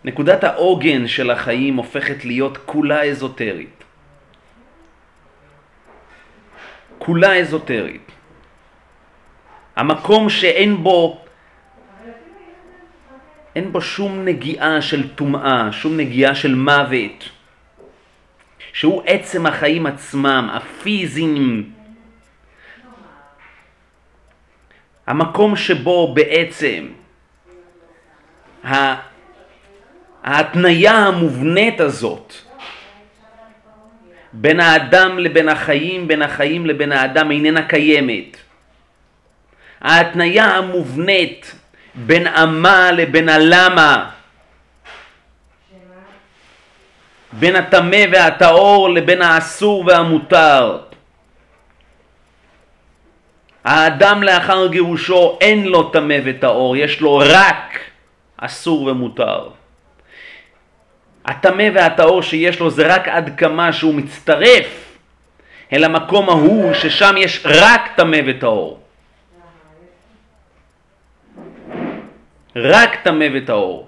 [0.03, 3.80] נקודת העוגן של החיים הופכת להיות כולה אזוטרית.
[7.05, 8.11] כולה אזוטרית.
[9.75, 11.21] המקום שאין בו,
[13.55, 17.29] אין בו שום נגיעה של טומאה, שום נגיעה של מוות,
[18.73, 21.71] שהוא עצם החיים עצמם, הפיזיים.
[25.07, 26.87] המקום שבו בעצם
[30.23, 32.50] ההתניה המובנית הזאת
[34.33, 38.37] בין האדם לבין החיים, בין החיים לבין האדם איננה קיימת.
[39.81, 41.55] ההתניה המובנית
[41.95, 44.09] בין המה לבין הלמה,
[47.31, 50.79] בין הטמא והטהור לבין האסור והמותר.
[53.63, 57.79] האדם לאחר גירושו אין לו טמא וטהור, יש לו רק
[58.37, 59.49] אסור ומותר.
[61.25, 64.97] הטמא והטהור שיש לו זה רק עד כמה שהוא מצטרף
[65.73, 68.79] אל המקום ההוא ששם יש רק טמא וטהור.
[72.55, 73.87] רק טמא וטהור.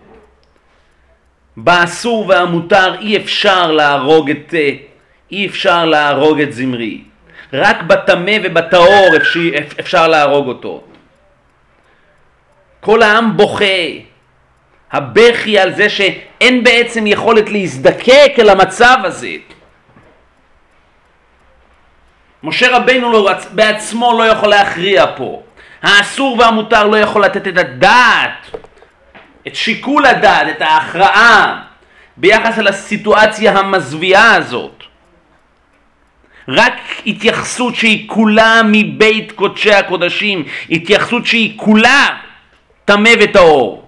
[1.58, 4.54] באסור והמותר אי אפשר להרוג את,
[5.32, 7.02] אי אפשר להרוג את זמרי.
[7.54, 9.10] רק בטמא ובטהור
[9.80, 10.84] אפשר להרוג אותו.
[12.80, 14.13] כל העם בוכה.
[14.94, 19.36] הבכי על זה שאין בעצם יכולת להזדקק אל המצב הזה.
[22.44, 25.42] משה רבינו לא, בעצמו לא יכול להכריע פה.
[25.82, 28.52] האסור והמותר לא יכול לתת את הדעת,
[29.48, 31.62] את שיקול הדעת, את ההכרעה
[32.18, 34.84] ביחס לסיטואציה המזוויעה הזאת.
[36.48, 36.74] רק
[37.06, 42.08] התייחסות שהיא כולה מבית קודשי הקודשים, התייחסות שהיא כולה
[42.86, 43.83] טמא וטהור.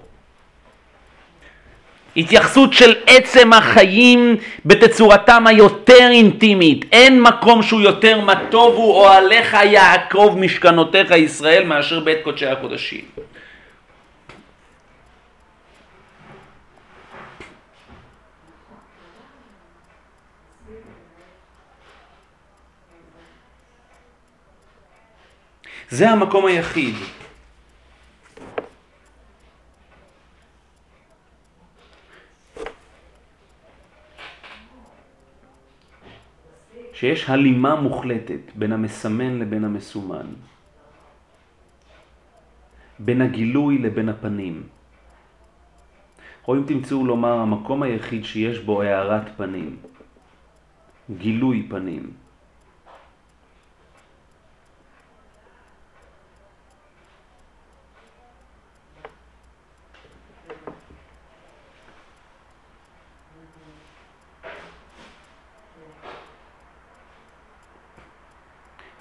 [2.17, 6.86] התייחסות של עצם החיים בתצורתם היותר אינטימית.
[6.91, 13.01] אין מקום שהוא יותר מה טוב הוא אוהליך יעקב משכנותיך ישראל מאשר בית קודשי הקודשים.
[25.89, 26.95] זה המקום היחיד
[36.96, 40.28] שיש הלימה מוחלטת בין המסמן לבין המסומן,
[43.00, 44.64] בין הגילוי לבין הפנים.
[46.48, 49.78] או אם תמצאו לומר, המקום היחיד שיש בו הערת פנים,
[51.18, 52.25] גילוי פנים.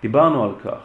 [0.05, 0.83] דיברנו על כך.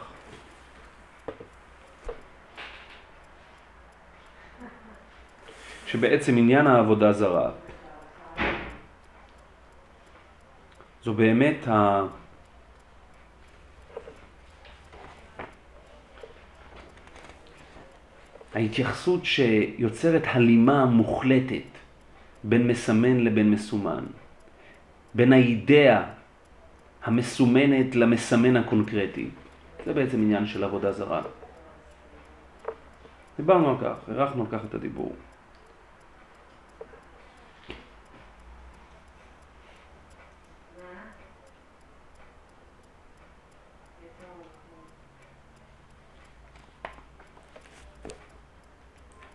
[5.86, 7.50] שבעצם עניין העבודה זרה.
[11.02, 12.02] זו באמת ה...
[18.54, 21.68] ההתייחסות שיוצרת הלימה מוחלטת
[22.44, 24.04] בין מסמן לבין מסומן,
[25.14, 26.19] בין האידאה
[27.04, 29.30] המסומנת למסמן הקונקרטי.
[29.86, 31.22] זה בעצם עניין של עבודה זרה.
[33.36, 35.14] דיברנו על כך, הארכנו על כך את הדיבור.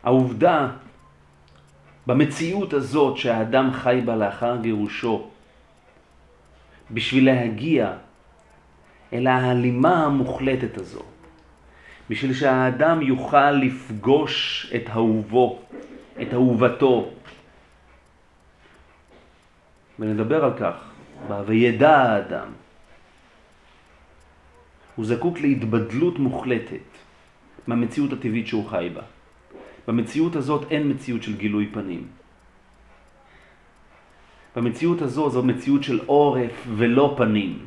[0.03, 0.67] העובדה
[2.07, 5.29] במציאות הזאת שהאדם חי בה לאחר גירושו,
[6.91, 7.93] בשביל להגיע
[9.13, 11.01] אל ההלימה המוחלטת הזו,
[12.09, 15.59] בשביל שהאדם יוכל לפגוש את אהובו,
[16.21, 17.09] את אהובתו.
[19.99, 20.75] ונדבר על כך,
[21.45, 22.47] וידע האדם.
[24.95, 26.87] הוא זקוק להתבדלות מוחלטת
[27.67, 29.01] מהמציאות הטבעית שהוא חי בה.
[29.87, 32.07] במציאות הזאת אין מציאות של גילוי פנים.
[34.55, 37.65] במציאות הזו זו מציאות של עורף ולא פנים.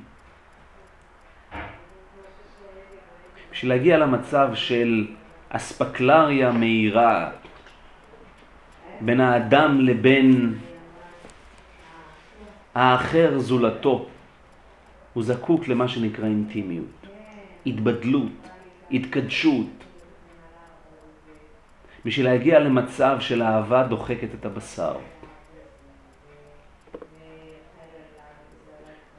[3.53, 5.07] בשביל להגיע למצב של
[5.48, 7.31] אספקלריה מהירה
[9.01, 10.55] בין האדם לבין
[12.74, 14.07] האחר זולתו,
[15.12, 17.07] הוא זקוק למה שנקרא אינטימיות,
[17.66, 18.48] התבדלות,
[18.90, 19.85] התקדשות.
[22.05, 24.94] בשביל להגיע למצב של אהבה דוחקת את הבשר.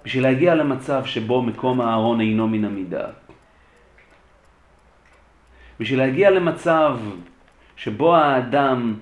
[0.05, 3.07] בשביל להגיע למצב שבו מקום הארון אינו מן המידה.
[5.79, 6.99] בשביל להגיע למצב
[7.75, 8.99] שבו האדם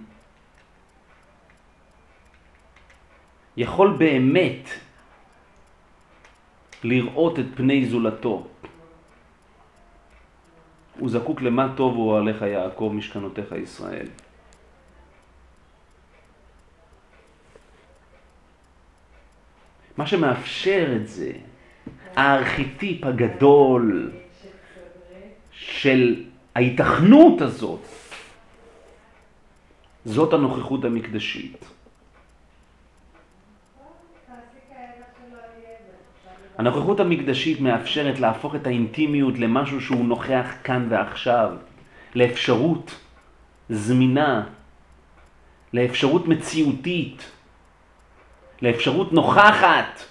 [3.57, 4.69] יכול באמת
[6.83, 8.47] לראות את פני זולתו.
[10.99, 14.07] הוא זקוק למה טוב הוא עליך יעקב משכנותיך ישראל.
[19.97, 21.31] מה שמאפשר את זה,
[22.15, 24.11] הארכיטיפ הגדול
[25.51, 26.23] של
[26.55, 27.85] ההיתכנות הזאת,
[30.05, 31.65] זאת הנוכחות המקדשית.
[36.57, 41.55] הנוכחות המקדשית מאפשרת להפוך את האינטימיות למשהו שהוא נוכח כאן ועכשיו,
[42.15, 42.99] לאפשרות
[43.69, 44.43] זמינה,
[45.73, 47.31] לאפשרות מציאותית.
[48.61, 50.01] לאפשרות נוכחת.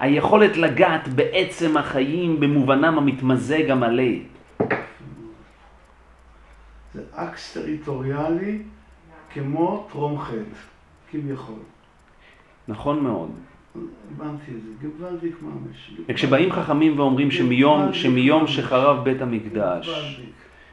[0.00, 4.12] היכולת לגעת בעצם החיים במובנם המתמזג המלא.
[6.94, 8.62] זה אקס טריטוריאלי
[9.34, 10.58] כמו טרום חטא,
[11.10, 11.58] כביכול.
[12.68, 13.30] נכון מאוד.
[13.74, 15.90] הבנתי את זה, גוואלדיק ממש.
[16.08, 20.20] וכשבאים חכמים ואומרים שמיום, שמיום שחרב בית המקדש,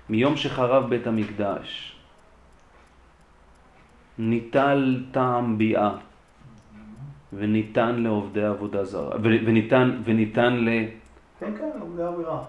[0.09, 1.98] מיום שחרב בית המקדש,
[4.19, 5.91] ניטל טעם ביאה
[7.34, 10.69] וניתן לעובדי עבודה זרה, וניתן, וניתן ל...
[11.39, 12.43] כן, כן, עובדי עבירה.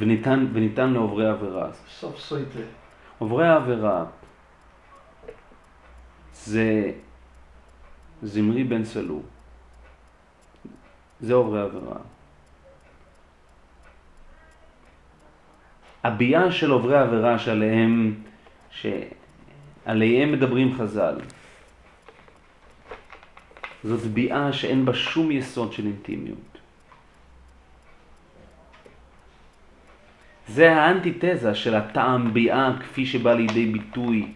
[0.00, 1.68] וניתן, וניתן לעוברי עבירה.
[1.88, 2.58] סוף סויטה.
[3.18, 4.04] עוברי העבירה
[6.32, 6.92] זה
[8.22, 9.22] זמרי בן סלו.
[11.20, 11.96] זה עוברי עבירה.
[16.04, 18.14] הביאה של עוברי עבירה שעליהם,
[18.70, 18.86] ש...
[19.86, 21.16] עליהם מדברים חז"ל.
[23.84, 26.58] זאת ביאה שאין בה שום יסוד של אינטימיות.
[30.48, 34.32] זה האנטיתזה של הטעם ביאה כפי שבא לידי ביטוי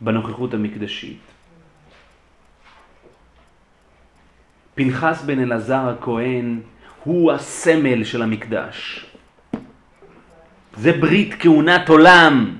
[0.00, 1.20] בנוכחות המקדשית.
[4.74, 6.60] פנחס בן אלעזר הכהן
[7.04, 9.06] הוא הסמל של המקדש.
[10.76, 12.58] זה ברית כהונת עולם.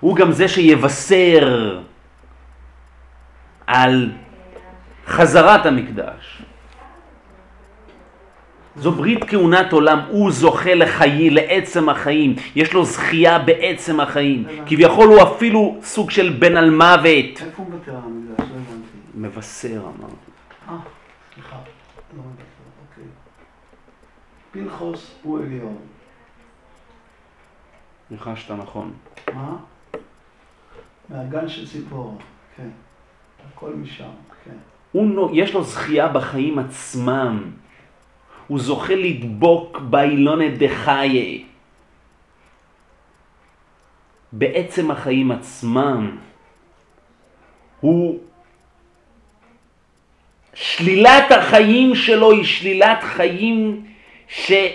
[0.00, 1.80] הוא גם זה שיבשר
[3.66, 4.12] על
[5.06, 6.42] חזרת המקדש.
[8.76, 14.44] זו ברית כהונת עולם, הוא זוכה לחיי, לעצם החיים, יש לו זכייה בעצם החיים.
[14.66, 17.42] כביכול הוא אפילו סוג של בן על מוות.
[17.42, 18.38] איפה הוא מוותר המקדש?
[18.38, 18.98] לא הבנתי.
[19.14, 20.14] מבשר אמרתי.
[20.68, 20.74] אה,
[21.34, 21.56] סליחה.
[22.16, 22.44] לא מוותר,
[22.90, 23.04] אוקיי.
[24.52, 25.76] פנחוס הוא עליון.
[28.10, 28.92] ניחשת נכון.
[29.34, 29.56] מה?
[31.10, 32.12] מהגן של ציפורה,
[32.56, 32.68] כן.
[33.48, 34.10] הכל משם,
[34.44, 34.56] כן.
[34.92, 37.50] הוא, יש לו זכייה בחיים עצמם.
[38.46, 41.44] הוא זוכה לדבוק באילונת דחיי.
[44.32, 46.18] בעצם החיים עצמם.
[47.80, 48.18] הוא...
[50.54, 53.86] שלילת החיים שלו היא שלילת חיים
[54.28, 54.66] שבאה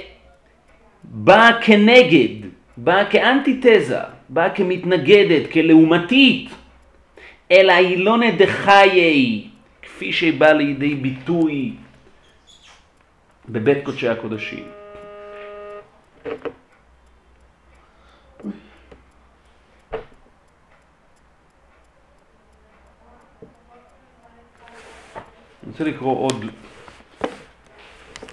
[1.61, 6.49] כנגד, באה כאנטיתזה, באה כמתנגדת, כלעומתית,
[7.51, 9.47] אל האילונת דחיי,
[9.81, 11.73] כפי שבא לידי ביטוי
[13.49, 14.65] בבית קודשי הקודשים.
[25.63, 26.45] אני רוצה לקרוא עוד,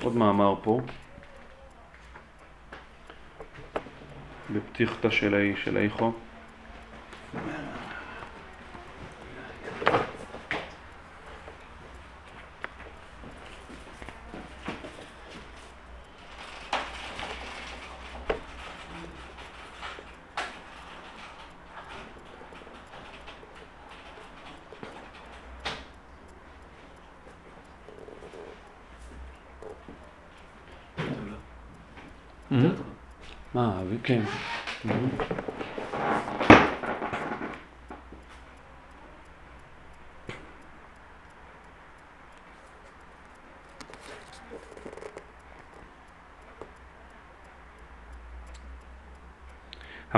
[0.03, 0.81] עוד מאמר פה,
[4.53, 6.13] בפתיחתא של האי- של האיכו.
[33.55, 33.97] מה, אבי?
[34.03, 34.23] כן.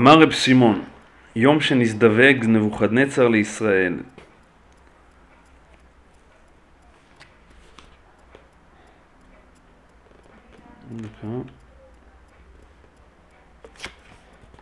[0.05, 0.85] אמר רב סימון,
[1.37, 3.95] יום שנזדווג נבוכדנצר לישראל.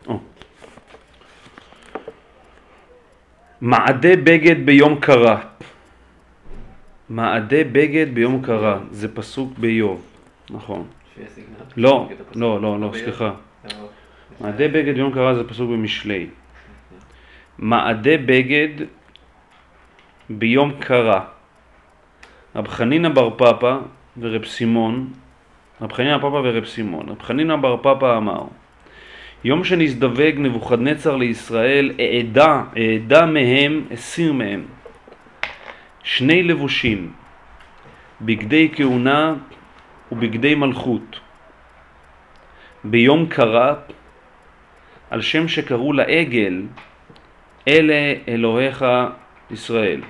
[0.07, 0.21] או.
[3.61, 5.43] מעדי בגד ביום קרה.
[7.09, 10.07] מעדי בגד ביום קרה, זה פסוק באיוב,
[10.51, 10.87] נכון.
[11.77, 12.09] לא.
[12.35, 12.93] לא, לא, לא.
[12.95, 13.52] סליחה.
[14.53, 16.27] מעדי בגד ביום קרה זה פסוק במשלי.
[17.59, 18.85] מעדי בגד
[20.31, 21.21] ביום קרה.
[22.57, 23.79] רב חנינא בר פפא
[24.21, 25.13] ורב סימון,
[25.81, 27.09] רב חנינא פפא ורב סימון.
[27.09, 28.45] רב חנינא בר פפא אמר,
[29.45, 34.65] יום שנזדווג נבוכדנצר לישראל, אעדה, אעדה מהם, הסיר מהם.
[36.05, 37.13] שני לבושים,
[38.21, 39.35] בגדי כהונה
[40.13, 41.21] ובגדי מלכות.
[42.85, 43.75] ביום קרה,
[45.13, 46.63] על שם שקראו לעגל,
[47.69, 48.85] אלה אלוהיך
[49.51, 50.01] ישראל.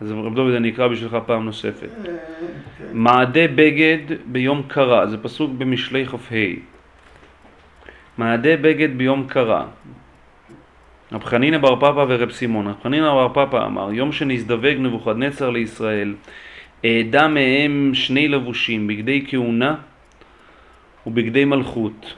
[0.00, 1.88] אז רב דוד אני אקרא בשבילך פעם נוספת.
[1.98, 2.04] אה,
[2.78, 2.84] כן.
[2.92, 6.34] מעדי בגד ביום קרה, זה פסוק במשלי כ"ה.
[8.18, 9.66] מעדי בגד ביום קרה.
[11.12, 12.66] רב חנינא בר פפא ורב סימון.
[12.66, 16.14] רב חנינא בר פפא אמר, יום שנזדווג נבוכדנצר לישראל,
[16.84, 19.74] אעדה מהם שני לבושים, בגדי כהונה
[21.06, 22.14] ובגדי מלכות.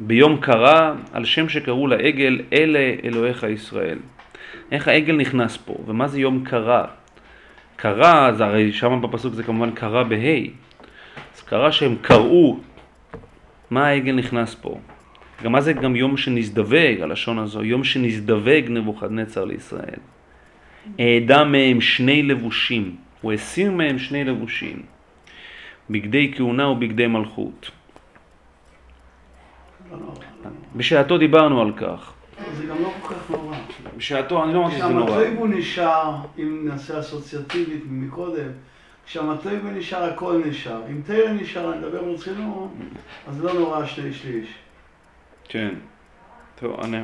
[0.00, 3.98] ביום קרה, על שם שקראו לעגל, אלה אלוהיך ישראל.
[4.72, 6.84] איך העגל נכנס פה, ומה זה יום קרה?
[7.76, 10.46] קרה, זה הרי שם בפסוק זה כמובן קרה בה',
[11.34, 12.58] אז קרה שהם קראו,
[13.70, 14.78] מה העגל נכנס פה?
[15.42, 19.98] גם מה זה גם יום שנזדווג, הלשון הזו, יום שנזדווג נבוכדנצר לישראל.
[20.98, 24.82] העדה מהם שני לבושים, הוא הסיר מהם שני לבושים,
[25.90, 27.70] בגדי כהונה ובגדי מלכות.
[30.76, 32.12] בשעתו דיברנו על כך.
[32.56, 33.56] זה גם לא כל כך נורא.
[33.96, 35.06] בשעתו, אני לא אמרתי שזה נורא.
[35.06, 38.50] כשהמטריבו נשאר, אם נעשה אסוציאטיבית מקודם,
[39.06, 40.82] כשהמטריבו נשאר הכל נשאר.
[40.90, 42.70] אם תרא נשאר, אני מדבר ברצינות,
[43.28, 44.54] אז לא נורא שני שליש.
[45.48, 45.74] כן.
[46.60, 46.98] טוב, אני...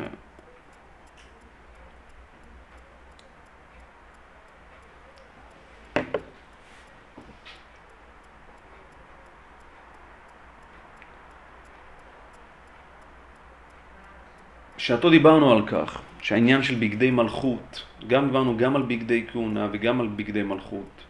[14.85, 20.01] בשעתו דיברנו על כך, שהעניין של בגדי מלכות, גם דיברנו גם על בגדי כהונה וגם
[20.01, 21.05] על בגדי מלכות.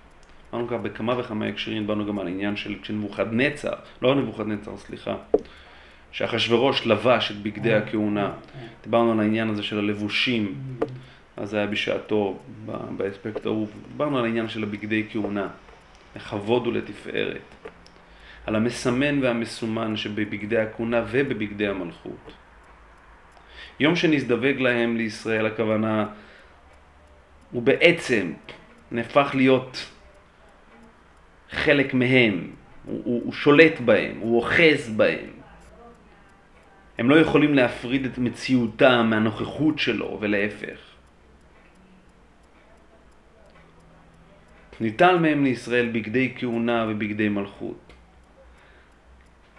[0.50, 3.72] דיברנו כך בכמה וכמה הקשרים, דיברנו גם על עניין של כשנבוכדנצר,
[4.02, 5.14] לא נבוכדנצר, סליחה,
[6.12, 8.32] שאחשוורוש לבש את בגדי הכהונה.
[8.84, 10.54] דיברנו על העניין הזה של הלבושים,
[11.36, 12.38] אז זה היה בשעתו,
[12.96, 13.68] באספקט ההוא.
[13.92, 15.48] דיברנו על העניין של הבגדי כהונה,
[16.16, 17.54] לכבוד ולתפארת.
[18.46, 22.43] על המסמן והמסומן שבבגדי הכהונה ובבגדי המלכות.
[23.80, 26.06] יום שנזדווג להם לישראל, הכוונה,
[27.50, 28.32] הוא בעצם
[28.90, 29.90] נהפך להיות
[31.50, 32.50] חלק מהם,
[32.84, 35.30] הוא, הוא, הוא שולט בהם, הוא אוחז בהם.
[36.98, 40.78] הם לא יכולים להפריד את מציאותם מהנוכחות שלו, ולהפך.
[44.80, 47.92] ניטל מהם לישראל בגדי כהונה ובגדי מלכות.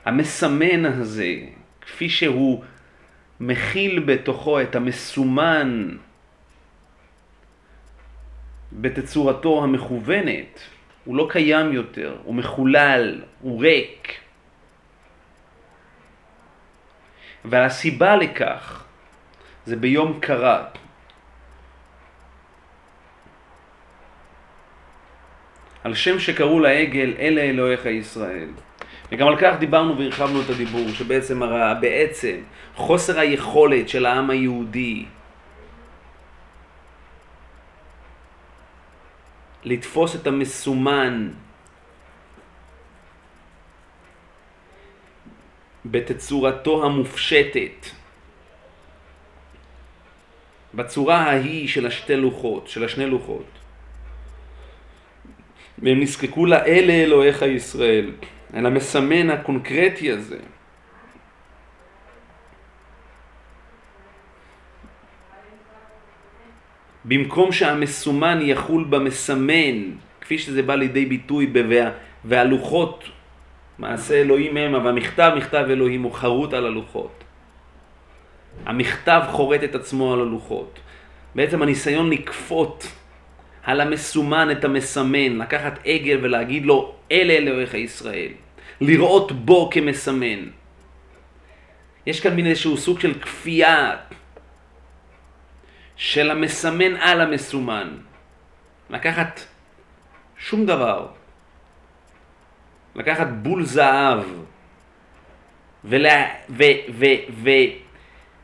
[0.06, 1.36] המסמן הזה,
[1.82, 2.64] כפי שהוא
[3.40, 5.98] מכיל בתוכו את המסומן
[8.72, 10.60] בתצורתו המכוונת,
[11.06, 14.20] הוא לא קיים יותר, הוא מחולל, הוא ריק.
[17.46, 18.86] והסיבה לכך
[19.66, 20.66] זה ביום קרה.
[25.84, 28.50] על שם שקראו לעגל, אלה אלוהיך ישראל.
[29.12, 32.36] וגם על כך דיברנו והרחבנו את הדיבור, שבעצם הרע, בעצם
[32.76, 35.06] חוסר היכולת של העם היהודי
[39.64, 41.30] לתפוס את המסומן
[45.86, 47.86] בתצורתו המופשטת,
[50.74, 53.46] בצורה ההיא של השתי לוחות, של השני לוחות.
[55.80, 58.12] והם נזקקו לאלה אלוהיך ישראל,
[58.54, 60.40] אל המסמן הקונקרטי הזה.
[67.06, 69.92] במקום שהמסומן יחול במסמן,
[70.22, 71.90] כפי שזה בא לידי ביטוי ב"וה-
[72.26, 73.04] והלוחות,
[73.80, 77.24] מעשה אלוהים המה, והמכתב מכתב אלוהים הוא חרוט על הלוחות.
[78.66, 80.80] המכתב חורט את עצמו על הלוחות.
[81.36, 82.88] בעצם הניסיון לכפות
[83.66, 88.32] על המסומן את המסמן, לקחת עגל ולהגיד לו, אלה אלוהיך ישראל.
[88.82, 90.50] לראות בו כמסמן.
[92.06, 93.96] יש כאן מין איזשהו סוג של כפייה
[95.96, 97.98] של המסמן על המסומן.
[98.90, 99.40] לקחת
[100.38, 101.08] שום דבר.
[102.96, 104.24] לקחת בול זהב
[105.84, 106.64] ולה, ו,
[106.94, 107.50] ו, ו,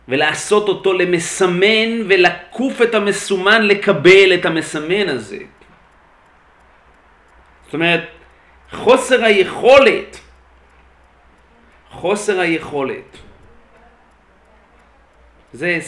[0.08, 5.40] ולעשות אותו למסמן ולקוף את המסומן לקבל את המסמן הזה.
[7.66, 8.04] זאת אומרת,
[8.72, 10.20] חוסר היכולת,
[11.90, 13.18] חוסר היכולת,
[15.54, 15.80] זה,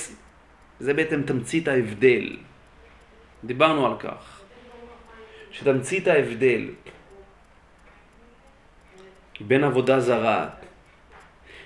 [0.80, 2.38] זה בעצם תמצית ההבדל.
[3.44, 4.42] דיברנו על כך,
[5.52, 6.70] שתמצית ההבדל
[9.42, 10.50] בין עבודה זרה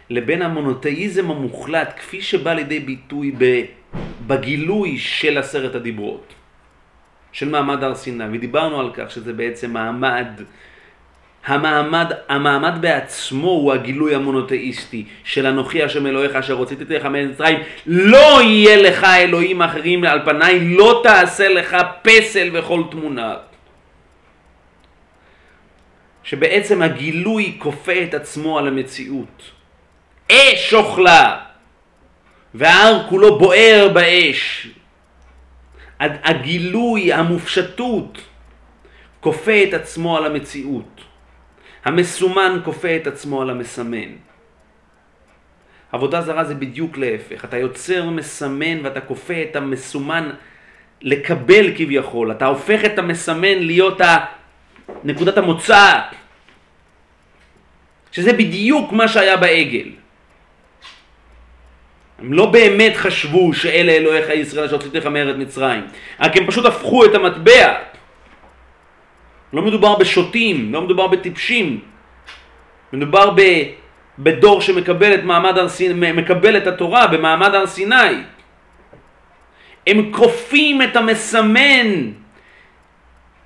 [0.10, 3.36] לבין המונותאיזם המוחלט, כפי שבא לידי ביטוי
[4.28, 6.34] בגילוי של עשרת הדיברות,
[7.32, 10.28] של מעמד הר סיני, ודיברנו על כך שזה בעצם מעמד,
[11.45, 18.41] המעמד, המעמד בעצמו הוא הגילוי המונותאיסטי של אנוכי השם אלוהיך אשר הוצאתי לך ממצרים, לא
[18.41, 23.36] יהיה לך אלוהים אחרים על פניי, לא תעשה לך פסל וכל תמונה.
[26.24, 29.57] שבעצם הגילוי כופה את עצמו על המציאות.
[30.32, 31.39] אש אוכלה,
[32.53, 34.67] וההר כולו בוער באש.
[35.99, 38.21] הגילוי, המופשטות,
[39.19, 41.01] כופה את עצמו על המציאות.
[41.86, 44.09] המסומן כופה את עצמו על המסמן.
[45.91, 50.30] עבודה זרה זה בדיוק להפך, אתה יוצר מסמן ואתה כופה את המסומן
[51.01, 54.01] לקבל כביכול, אתה הופך את המסמן להיות
[55.03, 55.99] נקודת המוצא,
[58.11, 60.07] שזה בדיוק מה שהיה בעגל.
[62.20, 65.84] הם לא באמת חשבו שאלה אלוהיך ישראל שהוצאתי לך מארץ מצרים,
[66.20, 67.74] רק הם פשוט הפכו את המטבע.
[69.53, 71.80] לא מדובר בשוטים, לא מדובר בטיפשים,
[72.93, 73.41] מדובר ב,
[74.20, 78.13] בדור שמקבל את מעמד הר סיני, מקבל את התורה במעמד הר סיני.
[79.88, 82.11] הם כופים את המסמן,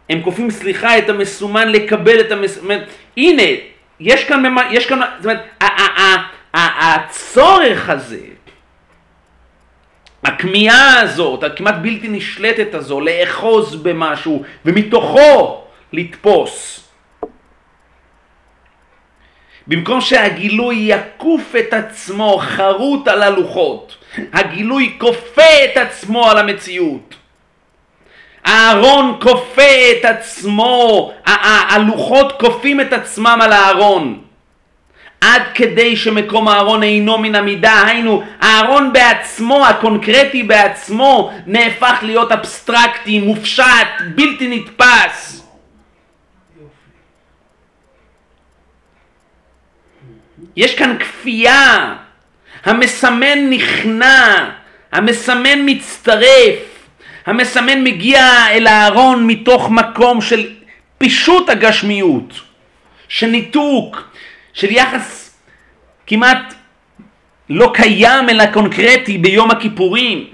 [0.09, 2.78] הם כופים, סליחה, את המסומן לקבל את המסומן.
[3.17, 3.43] הנה,
[3.99, 5.43] יש כאן, יש כאן, זאת אומרת,
[6.53, 8.19] הצורך הזה,
[10.24, 15.61] הכמיהה הזאת, הכמעט בלתי נשלטת הזו, לאחוז במשהו ומתוכו
[15.93, 16.88] לתפוס.
[19.67, 23.97] במקום שהגילוי יקוף את עצמו חרוט על הלוחות,
[24.34, 27.15] הגילוי כופה את עצמו על המציאות.
[28.43, 31.11] הארון כופה את עצמו,
[31.69, 34.22] הלוחות כופים את עצמם על הארון.
[35.22, 43.19] עד כדי שמקום הארון אינו מן המידה, היינו הארון בעצמו, הקונקרטי בעצמו, נהפך להיות אבסטרקטי,
[43.19, 43.65] מופשט,
[44.15, 45.47] בלתי נתפס.
[50.55, 51.95] יש כאן כפייה,
[52.65, 54.49] המסמן נכנע,
[54.91, 56.88] המסמן מצטרף,
[57.26, 60.49] המסמן מגיע אל הארון מתוך מקום של
[60.97, 62.34] פישוט הגשמיות,
[63.07, 64.11] של ניתוק,
[64.53, 65.37] של יחס
[66.07, 66.53] כמעט
[67.49, 70.25] לא קיים אלא קונקרטי ביום הכיפורים.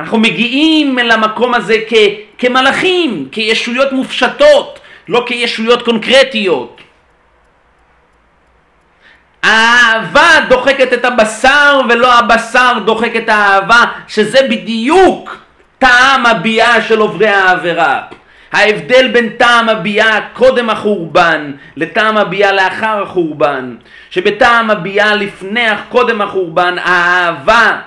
[0.00, 1.94] אנחנו מגיעים אל המקום הזה כ,
[2.38, 6.80] כמלאכים, כישויות מופשטות, לא כישויות קונקרטיות.
[9.42, 15.36] האהבה דוחקת את הבשר ולא הבשר דוחק את האהבה, שזה בדיוק
[15.78, 18.00] טעם הביאה של עוברי העבירה.
[18.52, 23.76] ההבדל בין טעם הביאה קודם החורבן לטעם הביאה לאחר החורבן,
[24.10, 27.80] שבטעם הביאה לפני קודם החורבן האהבה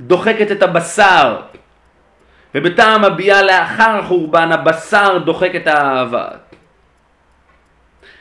[0.00, 1.36] דוחקת את הבשר,
[2.54, 6.28] ובטעם הביאה לאחר החורבן הבשר דוחק את האהבה.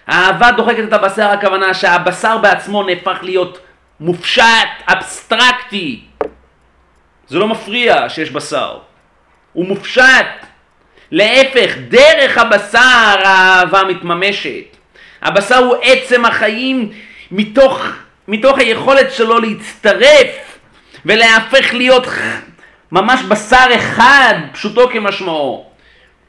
[0.08, 3.60] האהבה דוחקת את הבשר, הכוונה שהבשר בעצמו נהפך להיות
[4.00, 6.06] מופשט, אבסטרקטי.
[7.28, 8.78] זה לא מפריע שיש בשר.
[9.54, 10.53] הוא מופשט.
[11.14, 14.78] להפך, דרך הבשר האהבה מתממשת.
[15.22, 16.92] הבשר הוא עצם החיים
[17.32, 17.86] מתוך,
[18.28, 20.58] מתוך היכולת שלו להצטרף
[21.06, 22.08] ולהפך להיות
[22.92, 25.70] ממש בשר אחד, פשוטו כמשמעו,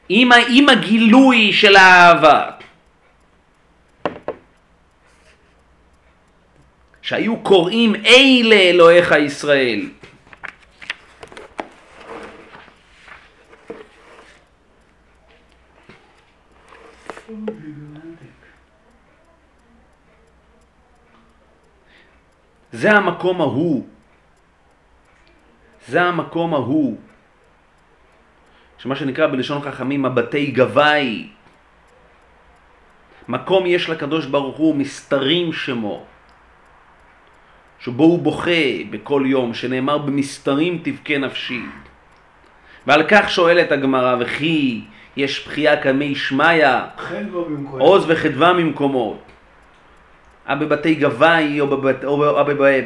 [0.09, 2.49] עם, עם הגילוי של האהבה.
[7.01, 9.81] שהיו קוראים אלה אלוהיך ישראל.
[22.75, 23.87] זה המקום ההוא.
[25.87, 26.97] זה המקום ההוא.
[28.77, 31.29] שמה שנקרא בלשון חכמים הבתי גבאי.
[33.27, 36.05] מקום יש לקדוש ברוך הוא מסתרים שמו.
[37.79, 41.61] שבו הוא בוכה בכל יום, שנאמר במסתרים תבכה נפשי.
[42.87, 44.83] ועל כך שואלת הגמרא, וכי
[45.17, 46.67] יש בכייה כמי שמיא,
[47.79, 49.17] עוז וחדווה ממקומות.
[50.49, 52.83] אה בבתי גבאי או, בבת, או בבת,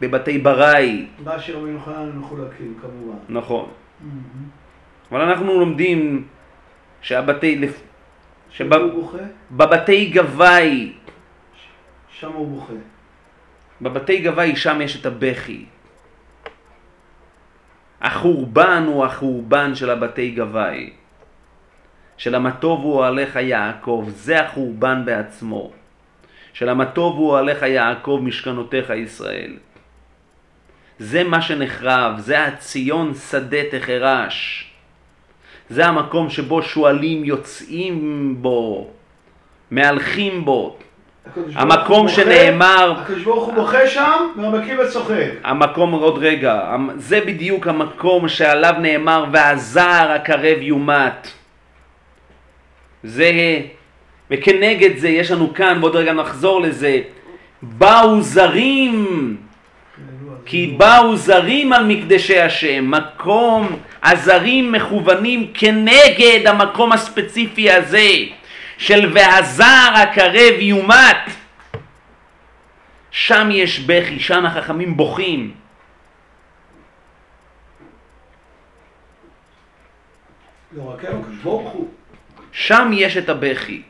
[0.00, 1.06] בבתי בראי.
[1.24, 3.18] באשר ומיוחנן מחולקים כמובן.
[3.28, 3.68] נכון.
[3.68, 5.12] Mm-hmm.
[5.12, 6.24] אבל אנחנו לומדים
[7.02, 7.60] שהבתי...
[8.94, 9.18] בוכה?
[9.50, 10.92] בבתי גבאי.
[12.08, 12.72] שם הוא בוכה.
[13.80, 15.64] בבתי גבאי שם יש את הבכי.
[18.00, 20.90] החורבן הוא החורבן של הבתי גבאי.
[22.20, 25.70] של המטוב הוא עליך יעקב, זה החורבן בעצמו.
[26.52, 29.52] של המטוב הוא עליך יעקב משכנותיך ישראל.
[30.98, 34.70] זה מה שנחרב, זה הציון שדה תחרש.
[35.70, 38.90] זה המקום שבו שועלים יוצאים בו,
[39.70, 40.76] מהלכים בו.
[41.54, 42.94] המקום שנאמר...
[43.00, 45.30] הקדוש ברוך הוא בוכה שם ומקים וצוחק.
[45.44, 51.39] המקום, עוד רגע, זה בדיוק המקום שעליו נאמר והזער הקרב יומת.
[53.04, 53.60] זה
[54.30, 57.00] וכנגד זה יש לנו כאן, ועוד רגע נחזור לזה,
[57.62, 59.36] באו זרים,
[60.44, 68.08] כי באו זרים על מקדשי השם, מקום, הזרים מכוונים כנגד המקום הספציפי הזה
[68.78, 71.30] של והזר הקרב יומת.
[73.10, 75.54] שם יש בכי, שם החכמים בוכים.
[80.72, 81.99] לא רק הם, הוא.
[82.52, 83.82] שם יש את הבכי.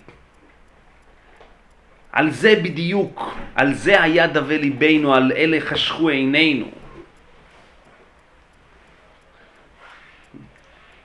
[2.12, 6.70] על זה בדיוק, על זה היה דווה ליבנו, על אלה חשכו עינינו.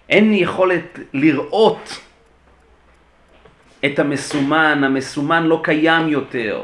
[0.10, 2.02] אין יכולת לראות
[3.86, 6.64] את המסומן, המסומן לא קיים יותר,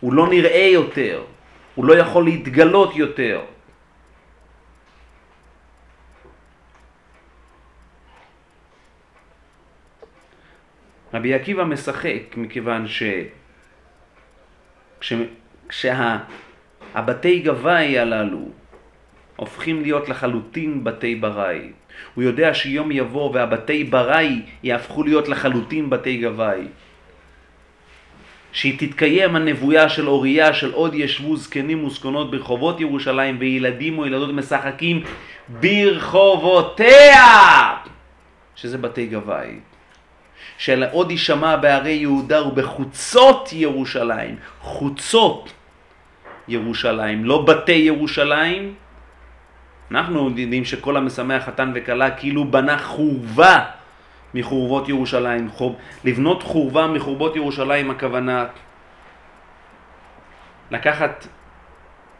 [0.00, 1.22] הוא לא נראה יותר,
[1.74, 3.40] הוא לא יכול להתגלות יותר.
[11.14, 13.02] רבי עקיבא משחק מכיוון ש...
[15.00, 15.12] כש...
[15.68, 18.48] כשהבתי גבאי הללו
[19.36, 21.72] הופכים להיות לחלוטין בתי בראי.
[22.14, 26.66] הוא יודע שיום יבוא והבתי בראי יהפכו להיות לחלוטין בתי גבאי.
[28.52, 34.30] שהיא תתקיים הנבואה של אוריה של עוד ישבו זקנים וזקנות ברחובות ירושלים וילדים או ילדות
[34.30, 35.02] משחקים
[35.48, 37.26] ברחובותיה
[38.56, 39.69] שזה בתי גבאי.
[40.58, 45.52] של עוד יישמע בערי יהודה ובחוצות ירושלים, חוצות
[46.48, 48.74] ירושלים, לא בתי ירושלים.
[49.90, 53.64] אנחנו יודעים שכל המשמח חתן וכלה כאילו בנה חורבה
[54.34, 55.50] מחורבות ירושלים.
[55.50, 55.78] חור...
[56.04, 58.46] לבנות חורבה מחורבות ירושלים הכוונה
[60.70, 61.26] לקחת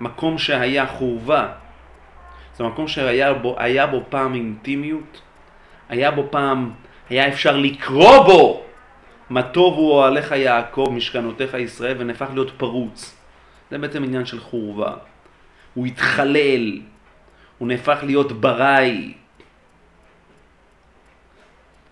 [0.01, 1.49] מקום שהיה חורבה,
[2.55, 3.57] זה מקום שהיה בו,
[3.91, 5.21] בו פעם אינטימיות,
[5.89, 6.73] היה בו פעם,
[7.11, 8.65] היה אפשר לקרוא בו
[9.31, 13.17] מה טוב הוא אוהליך יעקב, משכנותיך ישראל, ונהפך להיות פרוץ.
[13.71, 14.95] זה בעצם עניין של חורבה.
[15.75, 16.81] הוא התחלל,
[17.59, 19.13] הוא נהפך להיות בראי.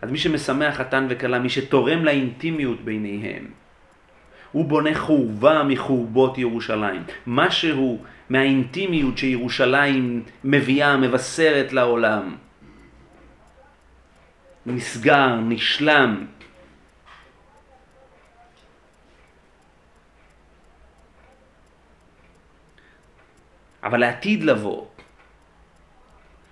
[0.03, 3.47] אז מי שמשמח חתן וכלה, מי שתורם לאינטימיות ביניהם,
[4.53, 7.03] הוא בונה חורבה מחורבות ירושלים.
[7.27, 7.99] משהו
[8.31, 12.37] מהאינטימיות שירושלים מביאה, מבשרת לעולם.
[14.73, 16.27] נסגר, נשלם.
[23.83, 24.87] אבל לעתיד לבוא,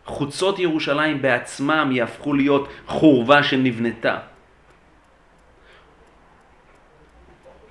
[0.05, 4.19] חוצות ירושלים בעצמם יהפכו להיות חורבה שנבנתה.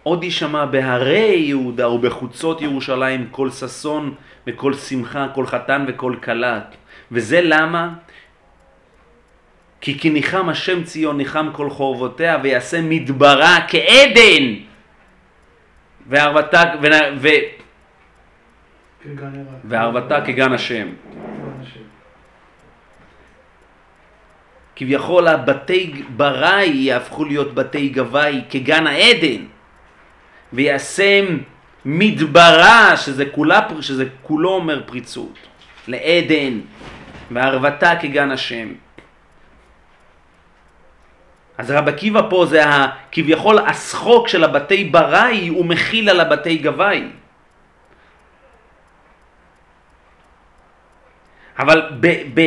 [0.03, 4.15] עוד יישמע בהרי יהודה ובחוצות ירושלים כל ששון
[4.47, 6.61] וכל שמחה, כל חתן וכל כלה.
[7.11, 7.93] וזה למה?
[9.85, 14.53] כי כי ניחם השם ציון ניחם כל חורבותיה ויעשה מדברה כעדן.
[16.07, 16.85] וערבתה ו...
[17.17, 17.27] ו...
[19.63, 20.87] וערבתה כגן השם.
[24.75, 29.45] כביכול הבתי בראי יהפכו להיות בתי גבאי כגן העדן.
[30.53, 31.37] וישם
[31.85, 35.37] מדברה, שזה, כולה, שזה כולו אומר פריצות,
[35.87, 36.59] לעדן,
[37.31, 38.84] וערבתה כגן השם.
[41.57, 42.63] אז רב עקיבא פה זה
[43.11, 47.03] כביכול השחוק של הבתי בראי, הוא מכיל על הבתי גבאי.
[51.59, 52.41] אבל ב, ב,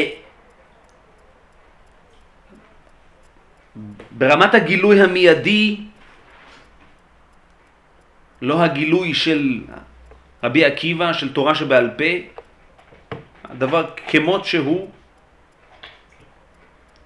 [4.10, 5.80] ברמת הגילוי המיידי
[8.42, 9.60] לא הגילוי של
[10.42, 12.04] רבי עקיבא, של תורה שבעל פה,
[13.44, 14.90] הדבר כמות שהוא,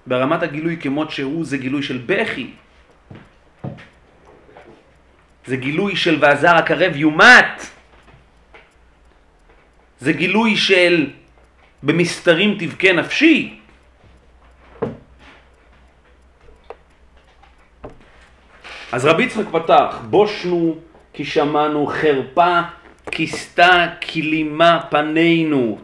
[0.07, 2.51] ברמת הגילוי כמות שהוא זה גילוי של בכי.
[5.45, 7.69] זה גילוי של ועזר הקרב יומת.
[9.99, 11.09] זה גילוי של
[11.83, 13.59] במסתרים תבכה נפשי.
[18.91, 20.75] אז רבי יצחק פתח, בושנו
[21.13, 22.61] כי שמענו חרפה
[23.11, 25.77] כיסתה כלימה פנינו.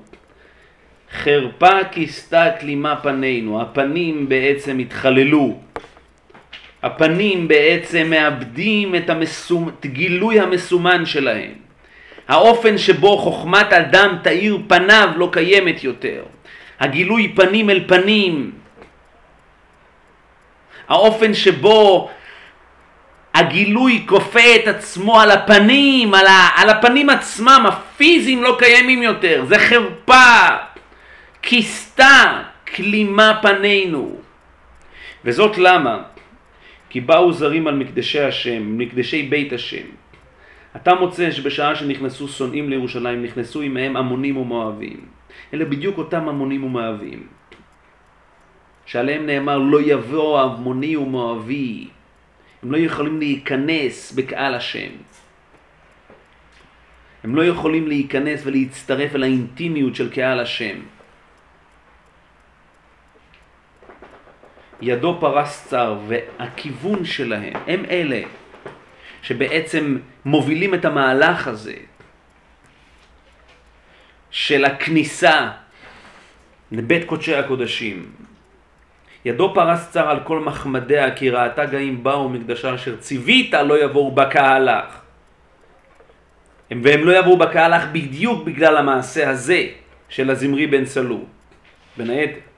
[1.14, 3.62] חרפה כיסתה כלימה פנינו.
[3.62, 5.60] הפנים בעצם התחללו.
[6.84, 9.70] הפנים בעצם מאבדים את, המסומ...
[9.70, 11.52] את גילוי המסומן שלהם.
[12.28, 16.24] האופן שבו חוכמת אדם תאיר פניו לא קיימת יותר.
[16.80, 18.52] הגילוי פנים אל פנים.
[20.88, 22.10] האופן שבו
[23.34, 29.46] הגילוי כופה את עצמו על הפנים, על, ה, על הפנים עצמם, הפיזיים לא קיימים יותר,
[29.48, 30.48] זה חרפה,
[31.50, 32.44] כיסתה,
[32.76, 34.16] כלימה פנינו.
[35.26, 36.04] וזאת למה?
[36.90, 39.86] כי באו זרים על מקדשי השם, מקדשי בית השם.
[40.76, 45.00] אתה מוצא שבשעה שנכנסו שונאים לירושלים, נכנסו עמהם עמונים ומואבים.
[45.54, 47.28] אלה בדיוק אותם עמונים ומואבים.
[48.86, 51.88] שעליהם נאמר לא יבוא עמוני ומואבי
[52.64, 54.92] הם לא יכולים להיכנס בקהל השם.
[57.24, 60.99] הם לא יכולים להיכנס ולהצטרף אל האינטימיות של קהל השם.
[64.82, 68.22] ידו פרס צר והכיוון שלהם, הם אלה
[69.22, 71.76] שבעצם מובילים את המהלך הזה
[74.32, 75.52] של הכניסה
[76.72, 78.12] לבית קודשי הקודשים,
[79.26, 84.12] ידו פרס צר על כל מחמדיה, כי ראתה גאים באו מקדשה אשר ציווית לא יבואו
[84.12, 85.00] בקהלך.
[86.72, 89.68] והם לא יבואו בקהלך בדיוק בגלל המעשה הזה
[90.10, 91.26] של הזמרי בן סלו,
[91.98, 92.49] בין היתר.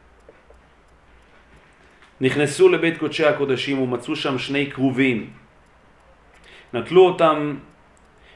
[2.22, 5.30] נכנסו לבית קודשי הקודשים ומצאו שם שני כרובים.
[6.74, 7.56] נטלו אותם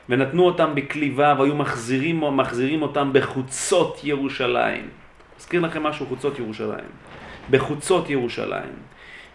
[0.09, 4.89] ונתנו אותם בקליבה והיו מחזירים, מחזירים אותם בחוצות ירושלים.
[5.39, 6.89] אזכיר לכם משהו, חוצות ירושלים.
[7.49, 8.73] בחוצות ירושלים.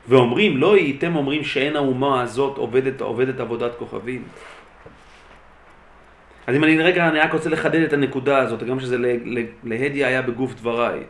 [0.09, 4.23] ואומרים, לא הייתם אומרים שאין האומה הזאת עובדת, עובדת עבודת כוכבים.
[6.47, 8.97] אז אם אני רגע, אני רק רוצה לחדד את הנקודה הזאת, גם שזה
[9.65, 11.01] להדיה היה בגוף דבריי.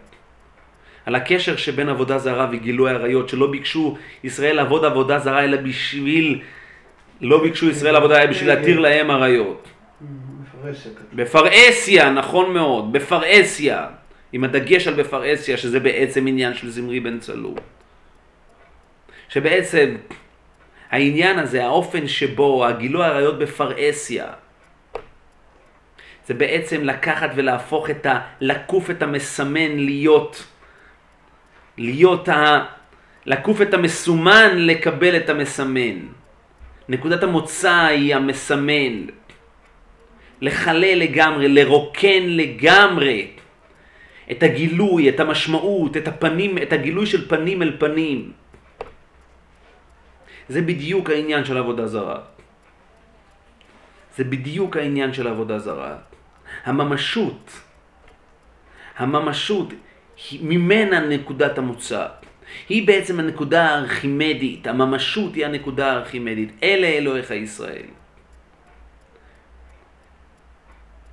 [1.07, 6.41] על הקשר שבין עבודה זרה וגילוי עריות, שלא ביקשו ישראל לעבוד עבודה זרה, אלא בשביל,
[7.21, 9.69] לא ביקשו ישראל עבודה, אלא בשביל להתיר להם עריות.
[11.13, 13.87] בפרהסיה נכון מאוד, בפרהסיה,
[14.33, 17.59] עם הדגש על בפרהסיה, שזה בעצם עניין של זמרי בן צלול.
[19.29, 19.97] שבעצם
[20.91, 24.27] העניין הזה, האופן שבו הגילוי עריות בפרהסיה,
[26.27, 28.21] זה בעצם לקחת ולהפוך את ה...
[28.41, 30.45] לקוף את המסמן להיות,
[31.79, 32.65] להיות ה...
[33.27, 35.99] לקוף את המסומן לקבל את המסמן.
[36.89, 39.07] נקודת המוצא היא המסמן.
[40.41, 43.31] לחלל לגמרי, לרוקן לגמרי
[44.31, 48.33] את הגילוי, את המשמעות, את הפנים, את הגילוי של פנים אל פנים.
[50.49, 52.19] זה בדיוק העניין של עבודה זרה.
[54.17, 55.97] זה בדיוק העניין של עבודה זרה.
[56.65, 57.51] הממשות,
[58.97, 59.69] הממשות,
[60.41, 62.07] ממנה נקודת המוצא.
[62.69, 66.53] היא בעצם הנקודה הארכימדית, הממשות היא הנקודה הארכימדית.
[66.63, 67.87] אלה אלוהיך ישראל.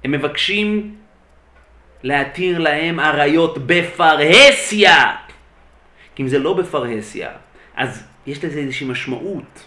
[0.03, 0.95] הם מבקשים
[2.03, 5.15] להתיר להם עריות בפרהסיה.
[6.15, 7.29] כי אם זה לא בפרהסיה,
[7.75, 9.65] אז יש לזה איזושהי משמעות.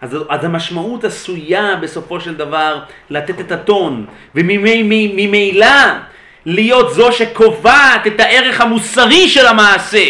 [0.00, 5.66] אז, אז המשמעות עשויה בסופו של דבר לתת את הטון, וממילא
[6.46, 10.06] להיות זו שקובעת את הערך המוסרי של המעשה.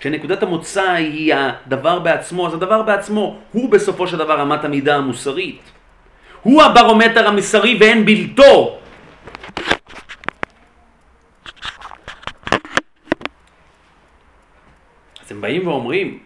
[0.00, 5.60] כשנקודת המוצא היא הדבר בעצמו, אז הדבר בעצמו הוא בסופו של דבר אמת המידה המוסרית.
[6.42, 8.78] הוא הברומטר המוסרי ואין בלתו.
[15.24, 16.18] אז הם באים ואומרים,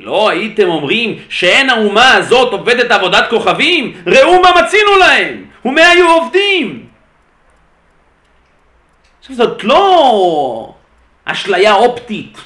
[0.00, 3.92] לא הייתם אומרים שאין האומה הזאת עובדת עבודת כוכבים?
[4.06, 6.86] ראו מה מצינו להם, ומה היו עובדים?
[9.20, 10.74] עכשיו זאת לא
[11.24, 12.38] אשליה אופטית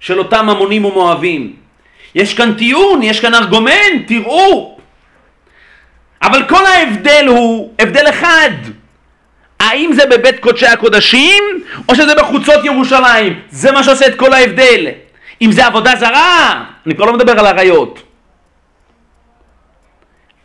[0.00, 1.56] של אותם המונים ומואבים.
[2.14, 4.78] יש כאן טיעון, יש כאן ארגומנט, תראו.
[6.22, 8.50] אבל כל ההבדל הוא הבדל אחד.
[9.60, 11.42] האם זה בבית קודשי הקודשים,
[11.88, 13.40] או שזה בחוצות ירושלים?
[13.50, 14.86] זה מה שעושה את כל ההבדל.
[15.42, 18.02] אם זה עבודה זרה, אני כבר לא מדבר על עריות.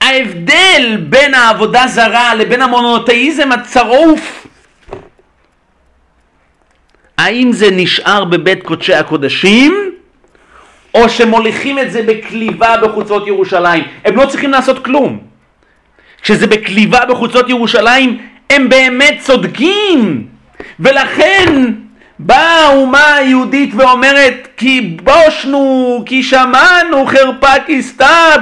[0.09, 4.47] ההבדל בין העבודה זרה לבין המונותאיזם הצרוף,
[7.17, 9.91] האם זה נשאר בבית קודשי הקודשים,
[10.95, 13.83] או שמוליכים את זה בקליבה בחוצות ירושלים?
[14.05, 15.19] הם לא צריכים לעשות כלום.
[16.21, 18.17] כשזה בקליבה בחוצות ירושלים,
[18.49, 20.27] הם באמת צודקים.
[20.79, 21.65] ולכן
[22.19, 28.41] באה האומה היהודית ואומרת, כי בושנו, כי שמענו חרפה כי סתיו,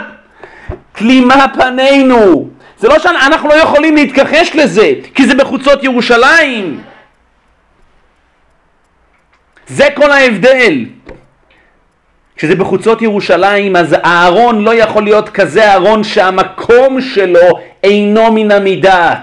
[0.96, 2.50] כלימה פנינו.
[2.78, 6.82] זה לא שאנחנו לא יכולים להתכחש לזה, כי זה בחוצות ירושלים.
[9.68, 10.86] זה כל ההבדל.
[12.36, 19.16] כשזה בחוצות ירושלים, אז הארון לא יכול להיות כזה ארון שהמקום שלו אינו מן המידה.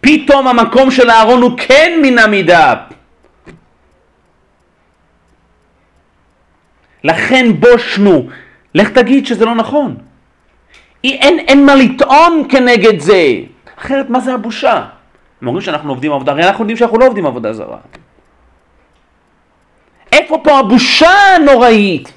[0.00, 2.74] פתאום המקום של הארון הוא כן מן המידה.
[7.04, 8.28] לכן בושנו.
[8.74, 10.07] לך תגיד שזה לא נכון.
[11.04, 13.34] אין, אין מה לטעון כנגד זה.
[13.78, 14.84] אחרת מה זה הבושה?
[15.42, 17.78] הם אומרים שאנחנו עובדים עבודה, הרי אנחנו יודעים שאנחנו לא עובדים עבודה זרה.
[20.12, 22.12] איפה פה הבושה הנוראית?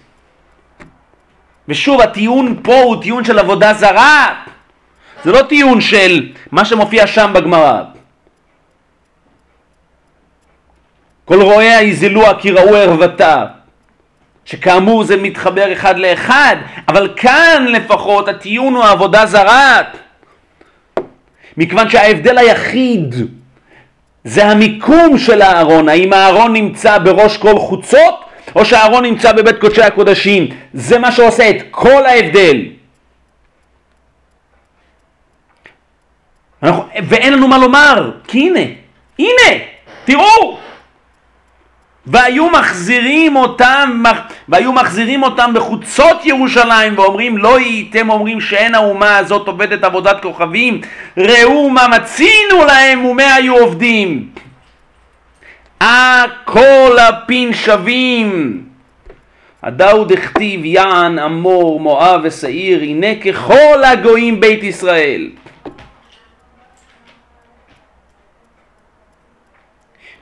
[1.67, 4.43] ושוב, הטיעון פה הוא טיעון של עבודה זרה.
[5.23, 7.83] זה לא טיעון של מה שמופיע שם בגמרא.
[11.25, 13.45] כל רואיה יזלוה כי ראו ערוותה.
[14.51, 16.55] שכאמור זה מתחבר אחד לאחד,
[16.87, 19.81] אבל כאן לפחות הטיעון הוא עבודה זרה.
[21.57, 23.15] מכיוון שההבדל היחיד
[24.23, 28.15] זה המיקום של הארון, האם הארון נמצא בראש כל חוצות
[28.55, 32.57] או שהארון נמצא בבית קודשי הקודשים, זה מה שעושה את כל ההבדל.
[36.63, 38.59] אנחנו, ואין לנו מה לומר, כי הנה,
[39.19, 39.63] הנה,
[40.05, 40.57] תראו,
[42.05, 44.03] והיו מחזירים אותם,
[44.49, 50.81] והיו מחזירים אותם בחוצות ירושלים ואומרים לא הייתם אומרים שאין האומה הזאת עובדת עבודת כוכבים
[51.17, 54.29] ראו מה מצינו להם ומה היו עובדים
[55.81, 58.61] הכל הפין שווים.
[59.63, 65.29] הדאו דכתיב יען אמור מואב ושעיר הנה ככל הגויים בית ישראל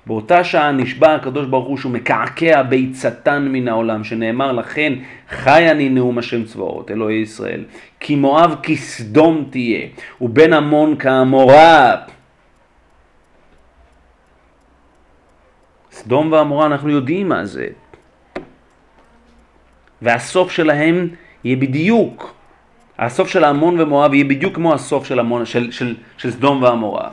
[0.10, 4.94] באותה שעה נשבע הקדוש ברוך הוא שהוא מקעקע ביצתן מן העולם, שנאמר לכן
[5.30, 7.64] חי אני נאום השם צבאות, אלוהי ישראל,
[8.00, 9.88] כי מואב כסדום תהיה,
[10.22, 11.96] ובן עמון כעמורה.
[15.92, 17.68] סדום ועמורה אנחנו יודעים מה זה.
[20.02, 21.10] והסוף שלהם
[21.44, 22.34] יהיה בדיוק,
[23.00, 27.10] הסוף של עמון ומואב יהיה בדיוק כמו הסוף של, עמון, של, של, של סדום ועמורה.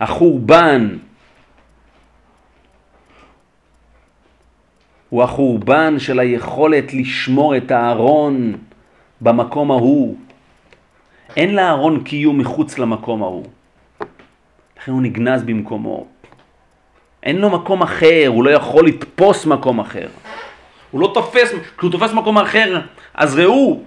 [0.00, 0.96] החורבן
[5.08, 8.54] הוא החורבן של היכולת לשמור את הארון
[9.20, 10.16] במקום ההוא.
[11.36, 13.46] אין לארון קיום מחוץ למקום ההוא.
[14.78, 16.06] לכן הוא נגנז במקומו.
[17.22, 20.08] אין לו מקום אחר, הוא לא יכול לתפוס מקום אחר.
[20.90, 22.80] הוא לא תופס, כשהוא תופס מקום אחר,
[23.14, 23.80] אז ראו.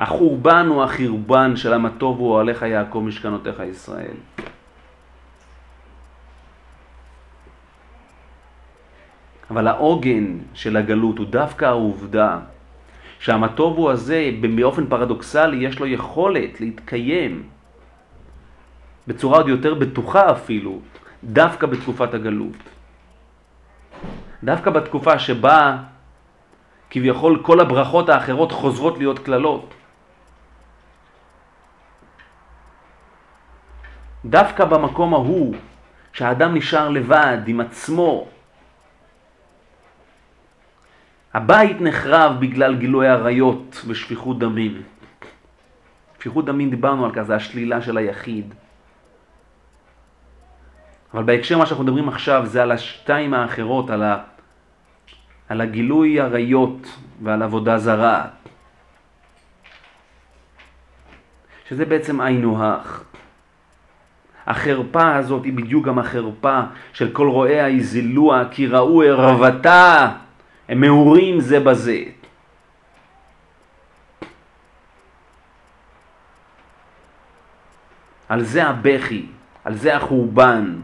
[0.00, 4.16] החורבן הוא החרבן של הטוב הוא אוהליך יעקב משכנותיך ישראל.
[9.50, 12.38] אבל העוגן של הגלות הוא דווקא העובדה
[13.76, 17.42] הוא הזה, באופן פרדוקסלי, יש לו יכולת להתקיים
[19.06, 20.80] בצורה עוד יותר בטוחה אפילו,
[21.24, 22.56] דווקא בתקופת הגלות.
[24.44, 25.76] דווקא בתקופה שבה
[26.90, 29.74] כביכול כל הברכות האחרות חוזרות להיות קללות.
[34.24, 35.54] דווקא במקום ההוא,
[36.12, 38.28] שהאדם נשאר לבד עם עצמו,
[41.34, 44.82] הבית נחרב בגלל גילוי עריות ושפיכות דמים.
[46.18, 48.54] שפיכות דמים דיברנו על כך, זה השלילה של היחיד.
[51.14, 54.22] אבל בהקשר מה שאנחנו מדברים עכשיו זה על השתיים האחרות, על, ה...
[55.48, 58.26] על הגילוי עריות ועל עבודה זרה.
[61.68, 63.09] שזה בעצם היינו הך.
[64.50, 66.60] החרפה הזאת היא בדיוק גם החרפה
[66.92, 70.08] של כל רואיה יזילוה כי ראו ערוותה,
[70.68, 72.02] הם מעורים זה בזה.
[78.28, 79.26] על זה הבכי,
[79.64, 80.74] על זה החורבן.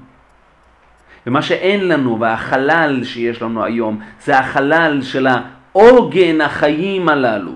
[1.27, 7.55] ומה שאין לנו והחלל שיש לנו היום זה החלל של העוגן החיים הללו.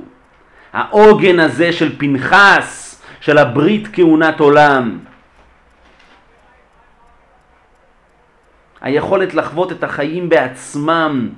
[0.72, 4.98] העוגן הזה של פנחס, של הברית כהונת עולם.
[8.81, 11.31] היכולת לחוות את החיים בעצמם,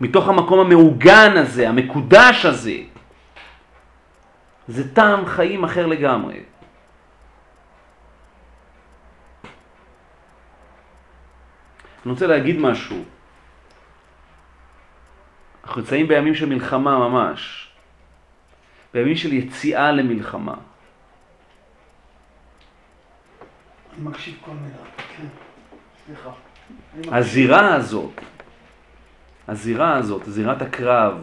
[0.00, 2.76] מתוך המקום המעוגן הזה, המקודש הזה.
[4.68, 6.42] זה טעם חיים אחר לגמרי.
[12.04, 13.04] אני רוצה להגיד משהו.
[15.64, 17.70] אנחנו נמצאים בימים של מלחמה ממש.
[18.94, 20.54] בימים של יציאה למלחמה.
[23.92, 24.90] אני מקשיב כל מילה.
[25.16, 25.26] כן,
[26.06, 26.30] סליחה.
[27.12, 28.20] הזירה הזאת,
[29.48, 31.14] הזירה הזאת, זירת הקרב,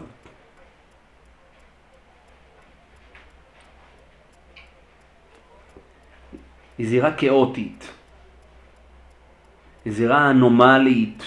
[6.78, 7.92] היא זירה כאוטית,
[9.84, 11.22] היא זירה אנומלית,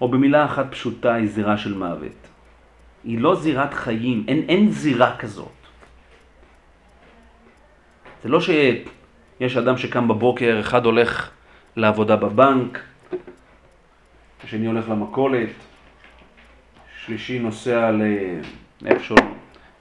[0.00, 2.24] או במילה אחת פשוטה, היא זירה של מוות.
[3.04, 5.52] היא לא זירת חיים, אין, אין זירה כזאת.
[8.22, 11.30] זה לא שיש אדם שקם בבוקר, אחד הולך
[11.76, 12.78] לעבודה בבנק,
[14.44, 15.50] השני הולך למכולת,
[17.04, 17.90] שלישי נוסע
[18.82, 19.16] לאיפשהו,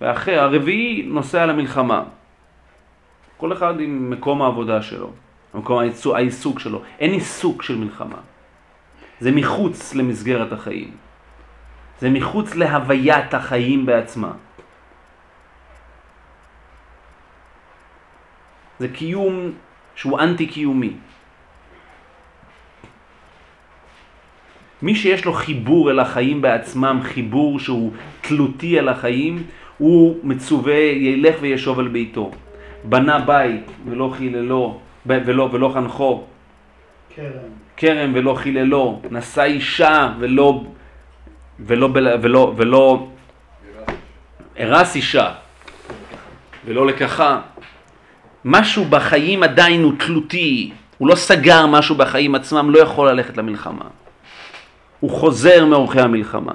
[0.01, 2.03] ואחרי, הרביעי נוסע למלחמה.
[3.37, 5.11] כל אחד עם מקום העבודה שלו,
[5.53, 5.79] מקום
[6.13, 6.81] העיסוק שלו.
[6.99, 8.17] אין עיסוק של מלחמה.
[9.19, 10.91] זה מחוץ למסגרת החיים.
[11.99, 14.31] זה מחוץ להוויית החיים בעצמה.
[18.79, 19.51] זה קיום
[19.95, 20.93] שהוא אנטי-קיומי.
[24.83, 29.43] מי שיש לו חיבור אל החיים בעצמם, חיבור שהוא תלותי אל החיים,
[29.77, 32.31] הוא מצווה, ילך וישוב אל ביתו.
[32.83, 36.23] בנה בית ולא חיללו, ולא, ולא חנכו.
[37.15, 37.25] כרם.
[37.77, 39.01] כרם ולא חיללו.
[39.11, 40.63] נשא אישה ולא,
[41.59, 43.07] ולא, ולא, ולא,
[44.57, 45.31] הרס אישה
[46.65, 47.41] ולא לקחה.
[48.45, 54.02] משהו בחיים עדיין הוא תלותי, הוא לא סגר משהו בחיים עצמם, לא יכול ללכת למלחמה.
[55.03, 56.51] הוא חוזר מאורחי המלחמה.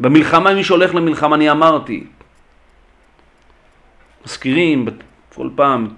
[0.00, 2.04] במלחמה, מי שהולך למלחמה, אני אמרתי,
[4.26, 4.86] מזכירים
[5.34, 5.88] כל פעם,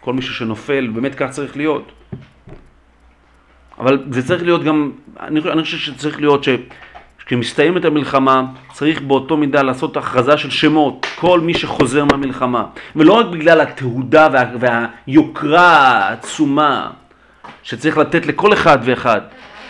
[0.00, 1.92] כל מישהו שנופל, באמת כך צריך להיות.
[3.78, 6.48] אבל זה צריך להיות גם, אני, אני חושב שצריך להיות ש,
[7.26, 12.64] כשמסתיימת המלחמה, צריך באותו מידה לעשות הכרזה של שמות, כל מי שחוזר מהמלחמה.
[12.96, 16.90] ולא רק בגלל התהודה וה, והיוקרה העצומה
[17.62, 19.20] שצריך לתת לכל אחד ואחד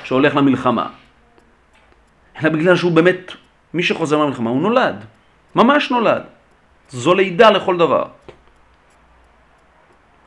[0.05, 0.87] שהולך למלחמה,
[2.43, 3.33] אלא בגלל שהוא באמת,
[3.75, 5.05] מי שחוזר מהמלחמה הוא נולד,
[5.55, 6.23] ממש נולד.
[6.89, 8.05] זו לידה לכל דבר.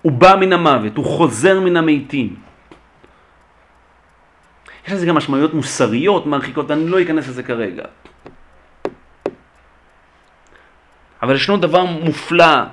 [0.01, 2.35] הוא בא מן המוות, הוא חוזר מן המתים.
[4.87, 7.83] יש לזה גם משמעויות מוסריות מרחיקות, ואני לא אכנס לזה כרגע.
[11.23, 12.63] אבל ישנו דבר מופלא,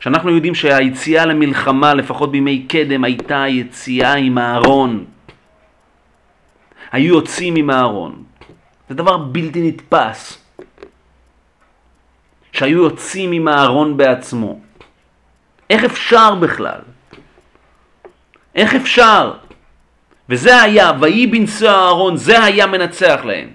[0.00, 5.04] שאנחנו יודעים שהיציאה למלחמה, לפחות בימי קדם, הייתה יציאה עם הארון.
[6.92, 8.24] היו יוצאים עם הארון.
[8.88, 10.44] זה דבר בלתי נתפס.
[12.52, 14.60] שהיו יוצאים עם הארון בעצמו.
[15.70, 16.80] איך אפשר בכלל?
[18.54, 19.34] איך אפשר?
[20.28, 23.48] וזה היה, ויהי בנשוא אהרון, זה היה מנצח להם.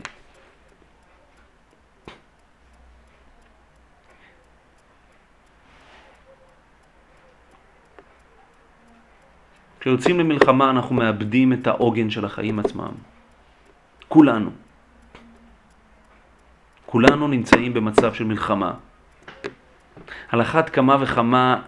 [9.80, 13.13] כשיוצאים למלחמה אנחנו מאבדים את העוגן של החיים עצמם.
[14.14, 14.50] כולנו.
[16.86, 18.74] כולנו נמצאים במצב של מלחמה.
[20.30, 21.62] על אחת כמה וכמה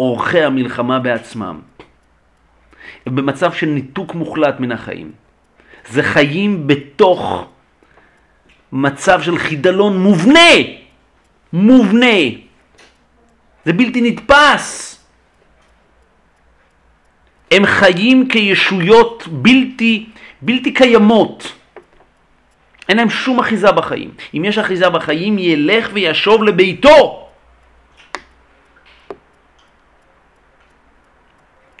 [0.00, 1.60] אורחי המלחמה בעצמם.
[3.06, 5.12] הם במצב של ניתוק מוחלט מן החיים.
[5.90, 7.48] זה חיים בתוך
[8.72, 10.54] מצב של חידלון מובנה,
[11.52, 12.18] מובנה.
[13.64, 14.94] זה בלתי נתפס.
[17.50, 20.06] הם חיים כישויות בלתי,
[20.42, 21.52] בלתי קיימות.
[22.88, 24.10] אין להם שום אחיזה בחיים.
[24.34, 27.28] אם יש אחיזה בחיים, ילך וישוב לביתו.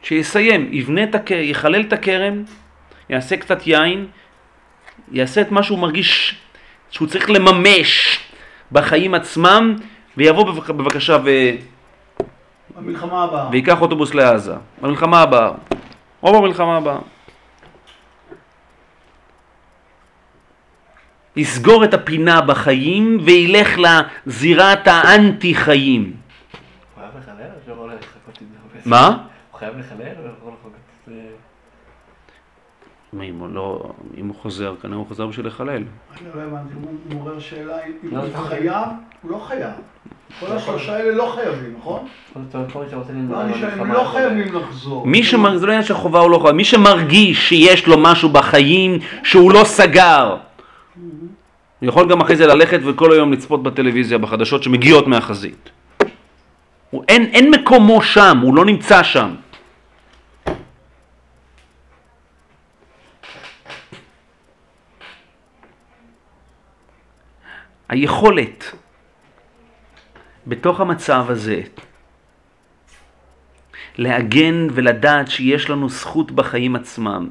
[0.02, 2.42] שיסיים, יבנה את הכרם, יחלל את הכרם,
[3.08, 4.06] יעשה קצת יין,
[5.12, 6.36] יעשה את מה שהוא מרגיש
[6.90, 8.18] שהוא צריך לממש
[8.72, 9.76] בחיים עצמם,
[10.16, 11.30] ויבוא בבקשה ו...
[12.76, 13.48] במלחמה הבאה.
[13.50, 15.50] ויקח אוטובוס לעזה, במלחמה הבאה,
[16.22, 16.98] או במלחמה הבאה.
[21.38, 26.12] יסגור את הפינה בחיים וילך לזירת האנטי חיים.
[26.94, 28.90] הוא חייב לחלל או שהוא יכול לחכות עם זה?
[28.90, 29.06] מה?
[29.52, 30.52] הוא חייב לחלל או יכול?
[33.14, 35.68] אם הוא, לא, אם הוא חוזר, כנראה הוא חוזר בשביל לחלל.
[35.76, 35.84] אני
[36.34, 38.86] לא הבנתי, הוא מעורר שאלה אם לא, הוא זה- חייב,
[39.22, 39.70] הוא לא חייב.
[40.40, 42.06] כל השלושה האלה לא חייבים, נכון?
[42.34, 42.40] לא,
[43.82, 44.12] הם לא הזאת.
[44.12, 45.06] חייבים לחזור.
[45.56, 49.52] זה לא עניין של חובה או לא חובה, מי שמרגיש שיש לו משהו בחיים שהוא
[49.52, 50.36] לא סגר,
[51.80, 55.70] הוא יכול גם אחרי זה ללכת וכל היום לצפות בטלוויזיה בחדשות שמגיעות מהחזית.
[56.90, 59.34] הוא, אין, אין מקומו שם, הוא לא נמצא שם.
[67.88, 68.74] היכולת
[70.46, 71.60] בתוך המצב הזה
[73.98, 77.28] להגן ולדעת שיש לנו זכות בחיים עצמם.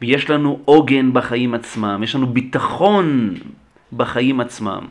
[0.00, 3.34] ויש לנו עוגן בחיים עצמם, יש לנו ביטחון
[3.92, 4.86] בחיים עצמם.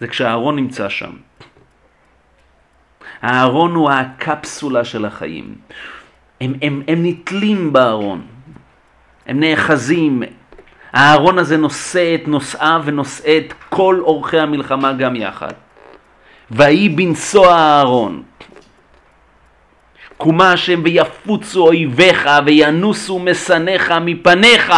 [0.00, 1.10] זה כשהארון נמצא שם.
[3.22, 5.54] הארון הוא הקפסולה של החיים.
[6.40, 8.22] הם, הם, הם נתלים בארון,
[9.26, 10.22] הם נאחזים.
[10.92, 15.52] הארון הזה נושא את נושאיו ונושא את כל אורחי המלחמה גם יחד.
[16.50, 18.22] ויהי בנשוא הארון.
[20.16, 24.72] קומה השם ויפוצו אויביך וינוסו משנאיך מפניך.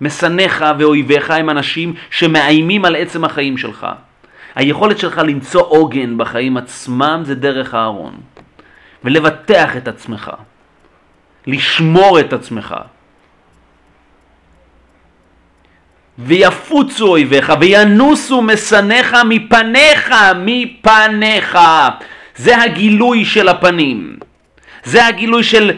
[0.00, 3.86] משנאיך ואויביך הם אנשים שמאיימים על עצם החיים שלך.
[4.54, 8.20] היכולת שלך למצוא עוגן בחיים עצמם זה דרך הארון.
[9.04, 10.30] ולבטח את עצמך.
[11.46, 12.74] לשמור את עצמך.
[16.18, 21.58] ויפוצו אויביך וינוסו משנאיך מפניך, מפניך.
[22.36, 24.16] זה הגילוי של הפנים.
[24.84, 25.70] זה הגילוי של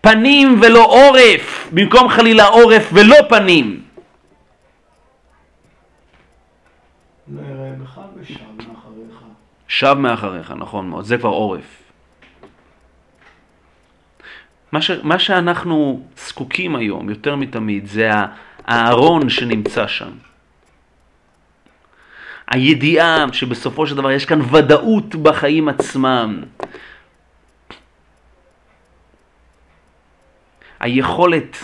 [0.00, 3.80] פנים ולא עורף, במקום חלילה עורף ולא פנים.
[7.28, 7.42] לא.
[9.68, 11.82] שב מאחריך, נכון מאוד, זה כבר עורף.
[14.72, 18.26] מה, ש, מה שאנחנו זקוקים היום, יותר מתמיד, זה ה-
[18.68, 20.10] הארון שנמצא שם.
[22.46, 26.42] הידיעה שבסופו של דבר יש כאן ודאות בחיים עצמם.
[30.80, 31.56] היכולת,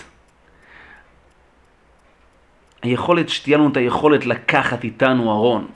[2.82, 5.68] היכולת שתהיה לנו את היכולת לקחת איתנו ארון.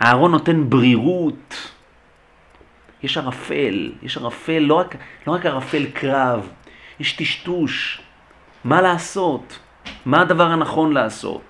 [0.00, 1.70] הארון נותן ברירות.
[3.02, 4.96] יש ערפל, יש ערפל, לא רק,
[5.26, 6.48] לא רק ערפל קרב,
[7.00, 8.05] יש טשטוש.
[8.66, 9.58] מה לעשות?
[10.06, 11.42] מה הדבר הנכון לעשות?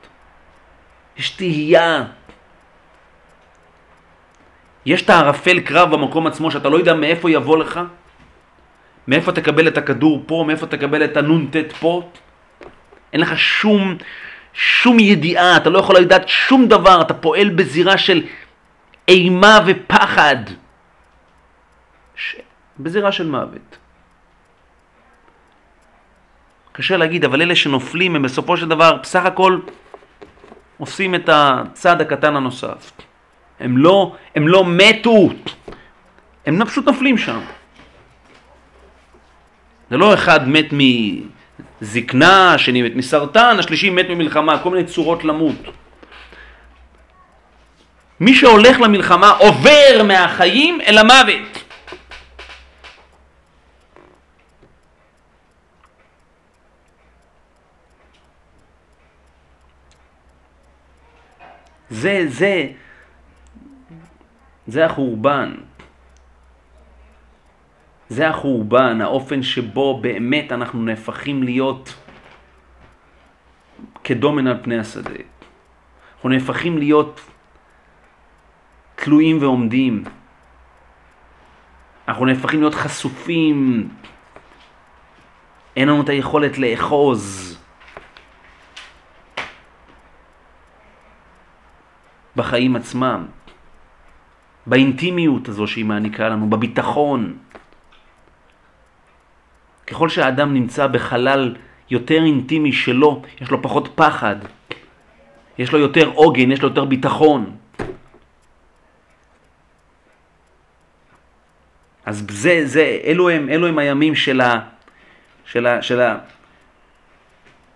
[1.16, 2.04] יש תהייה.
[4.86, 7.80] יש את הערפל קרב במקום עצמו שאתה לא יודע מאיפה יבוא לך,
[9.08, 12.10] מאיפה תקבל את הכדור פה, מאיפה תקבל את הנ"ט פה.
[13.12, 13.96] אין לך שום,
[14.52, 18.24] שום ידיעה, אתה לא יכול לדעת שום דבר, אתה פועל בזירה של
[19.08, 20.36] אימה ופחד.
[22.16, 22.36] ש...
[22.78, 23.85] בזירה של מוות.
[26.76, 29.58] קשה להגיד, אבל אלה שנופלים הם בסופו של דבר בסך הכל
[30.78, 32.92] עושים את הצעד הקטן הנוסף.
[33.60, 35.28] הם לא, הם לא מתו,
[36.46, 37.40] הם פשוט נופלים שם.
[39.90, 40.66] זה לא אחד מת
[41.80, 45.62] מזקנה, השני מת מסרטן, השלישי מת ממלחמה, כל מיני צורות למות.
[48.20, 51.55] מי שהולך למלחמה עובר מהחיים אל המוות.
[61.90, 62.66] זה, זה,
[64.66, 65.54] זה החורבן.
[68.08, 71.94] זה החורבן, האופן שבו באמת אנחנו נהפכים להיות
[74.04, 75.10] כדומן על פני השדה.
[76.14, 77.20] אנחנו נהפכים להיות
[78.94, 80.04] תלויים ועומדים.
[82.08, 83.88] אנחנו נהפכים להיות חשופים.
[85.76, 87.55] אין לנו את היכולת לאחוז.
[92.36, 93.26] בחיים עצמם,
[94.66, 97.36] באינטימיות הזו שהיא מעניקה לנו, בביטחון.
[99.86, 101.56] ככל שהאדם נמצא בחלל
[101.90, 104.36] יותר אינטימי שלו, יש לו פחות פחד,
[105.58, 107.56] יש לו יותר עוגן, יש לו יותר ביטחון.
[112.06, 114.60] אז זה, זה, אלו הם, אלו הם הימים של, ה,
[115.44, 116.18] של, ה, של, ה,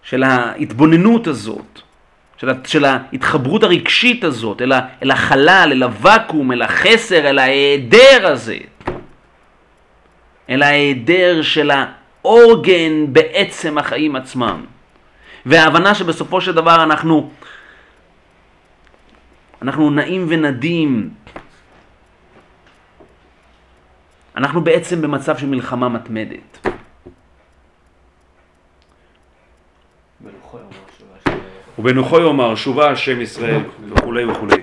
[0.02, 1.82] של ההתבוננות הזאת,
[2.40, 8.26] של, של ההתחברות הרגשית הזאת, אל, ה, אל החלל, אל הוואקום, אל החסר, אל ההיעדר
[8.26, 8.56] הזה,
[10.50, 14.64] אל ההיעדר של העוגן בעצם החיים עצמם.
[15.46, 17.30] וההבנה שבסופו של דבר אנחנו,
[19.62, 21.10] אנחנו נעים ונדים
[24.36, 26.66] אנחנו בעצם במצב של מלחמה מתמדת.
[31.80, 34.56] ובנוחו יאמר שובה השם ישראל וכולי וכולי.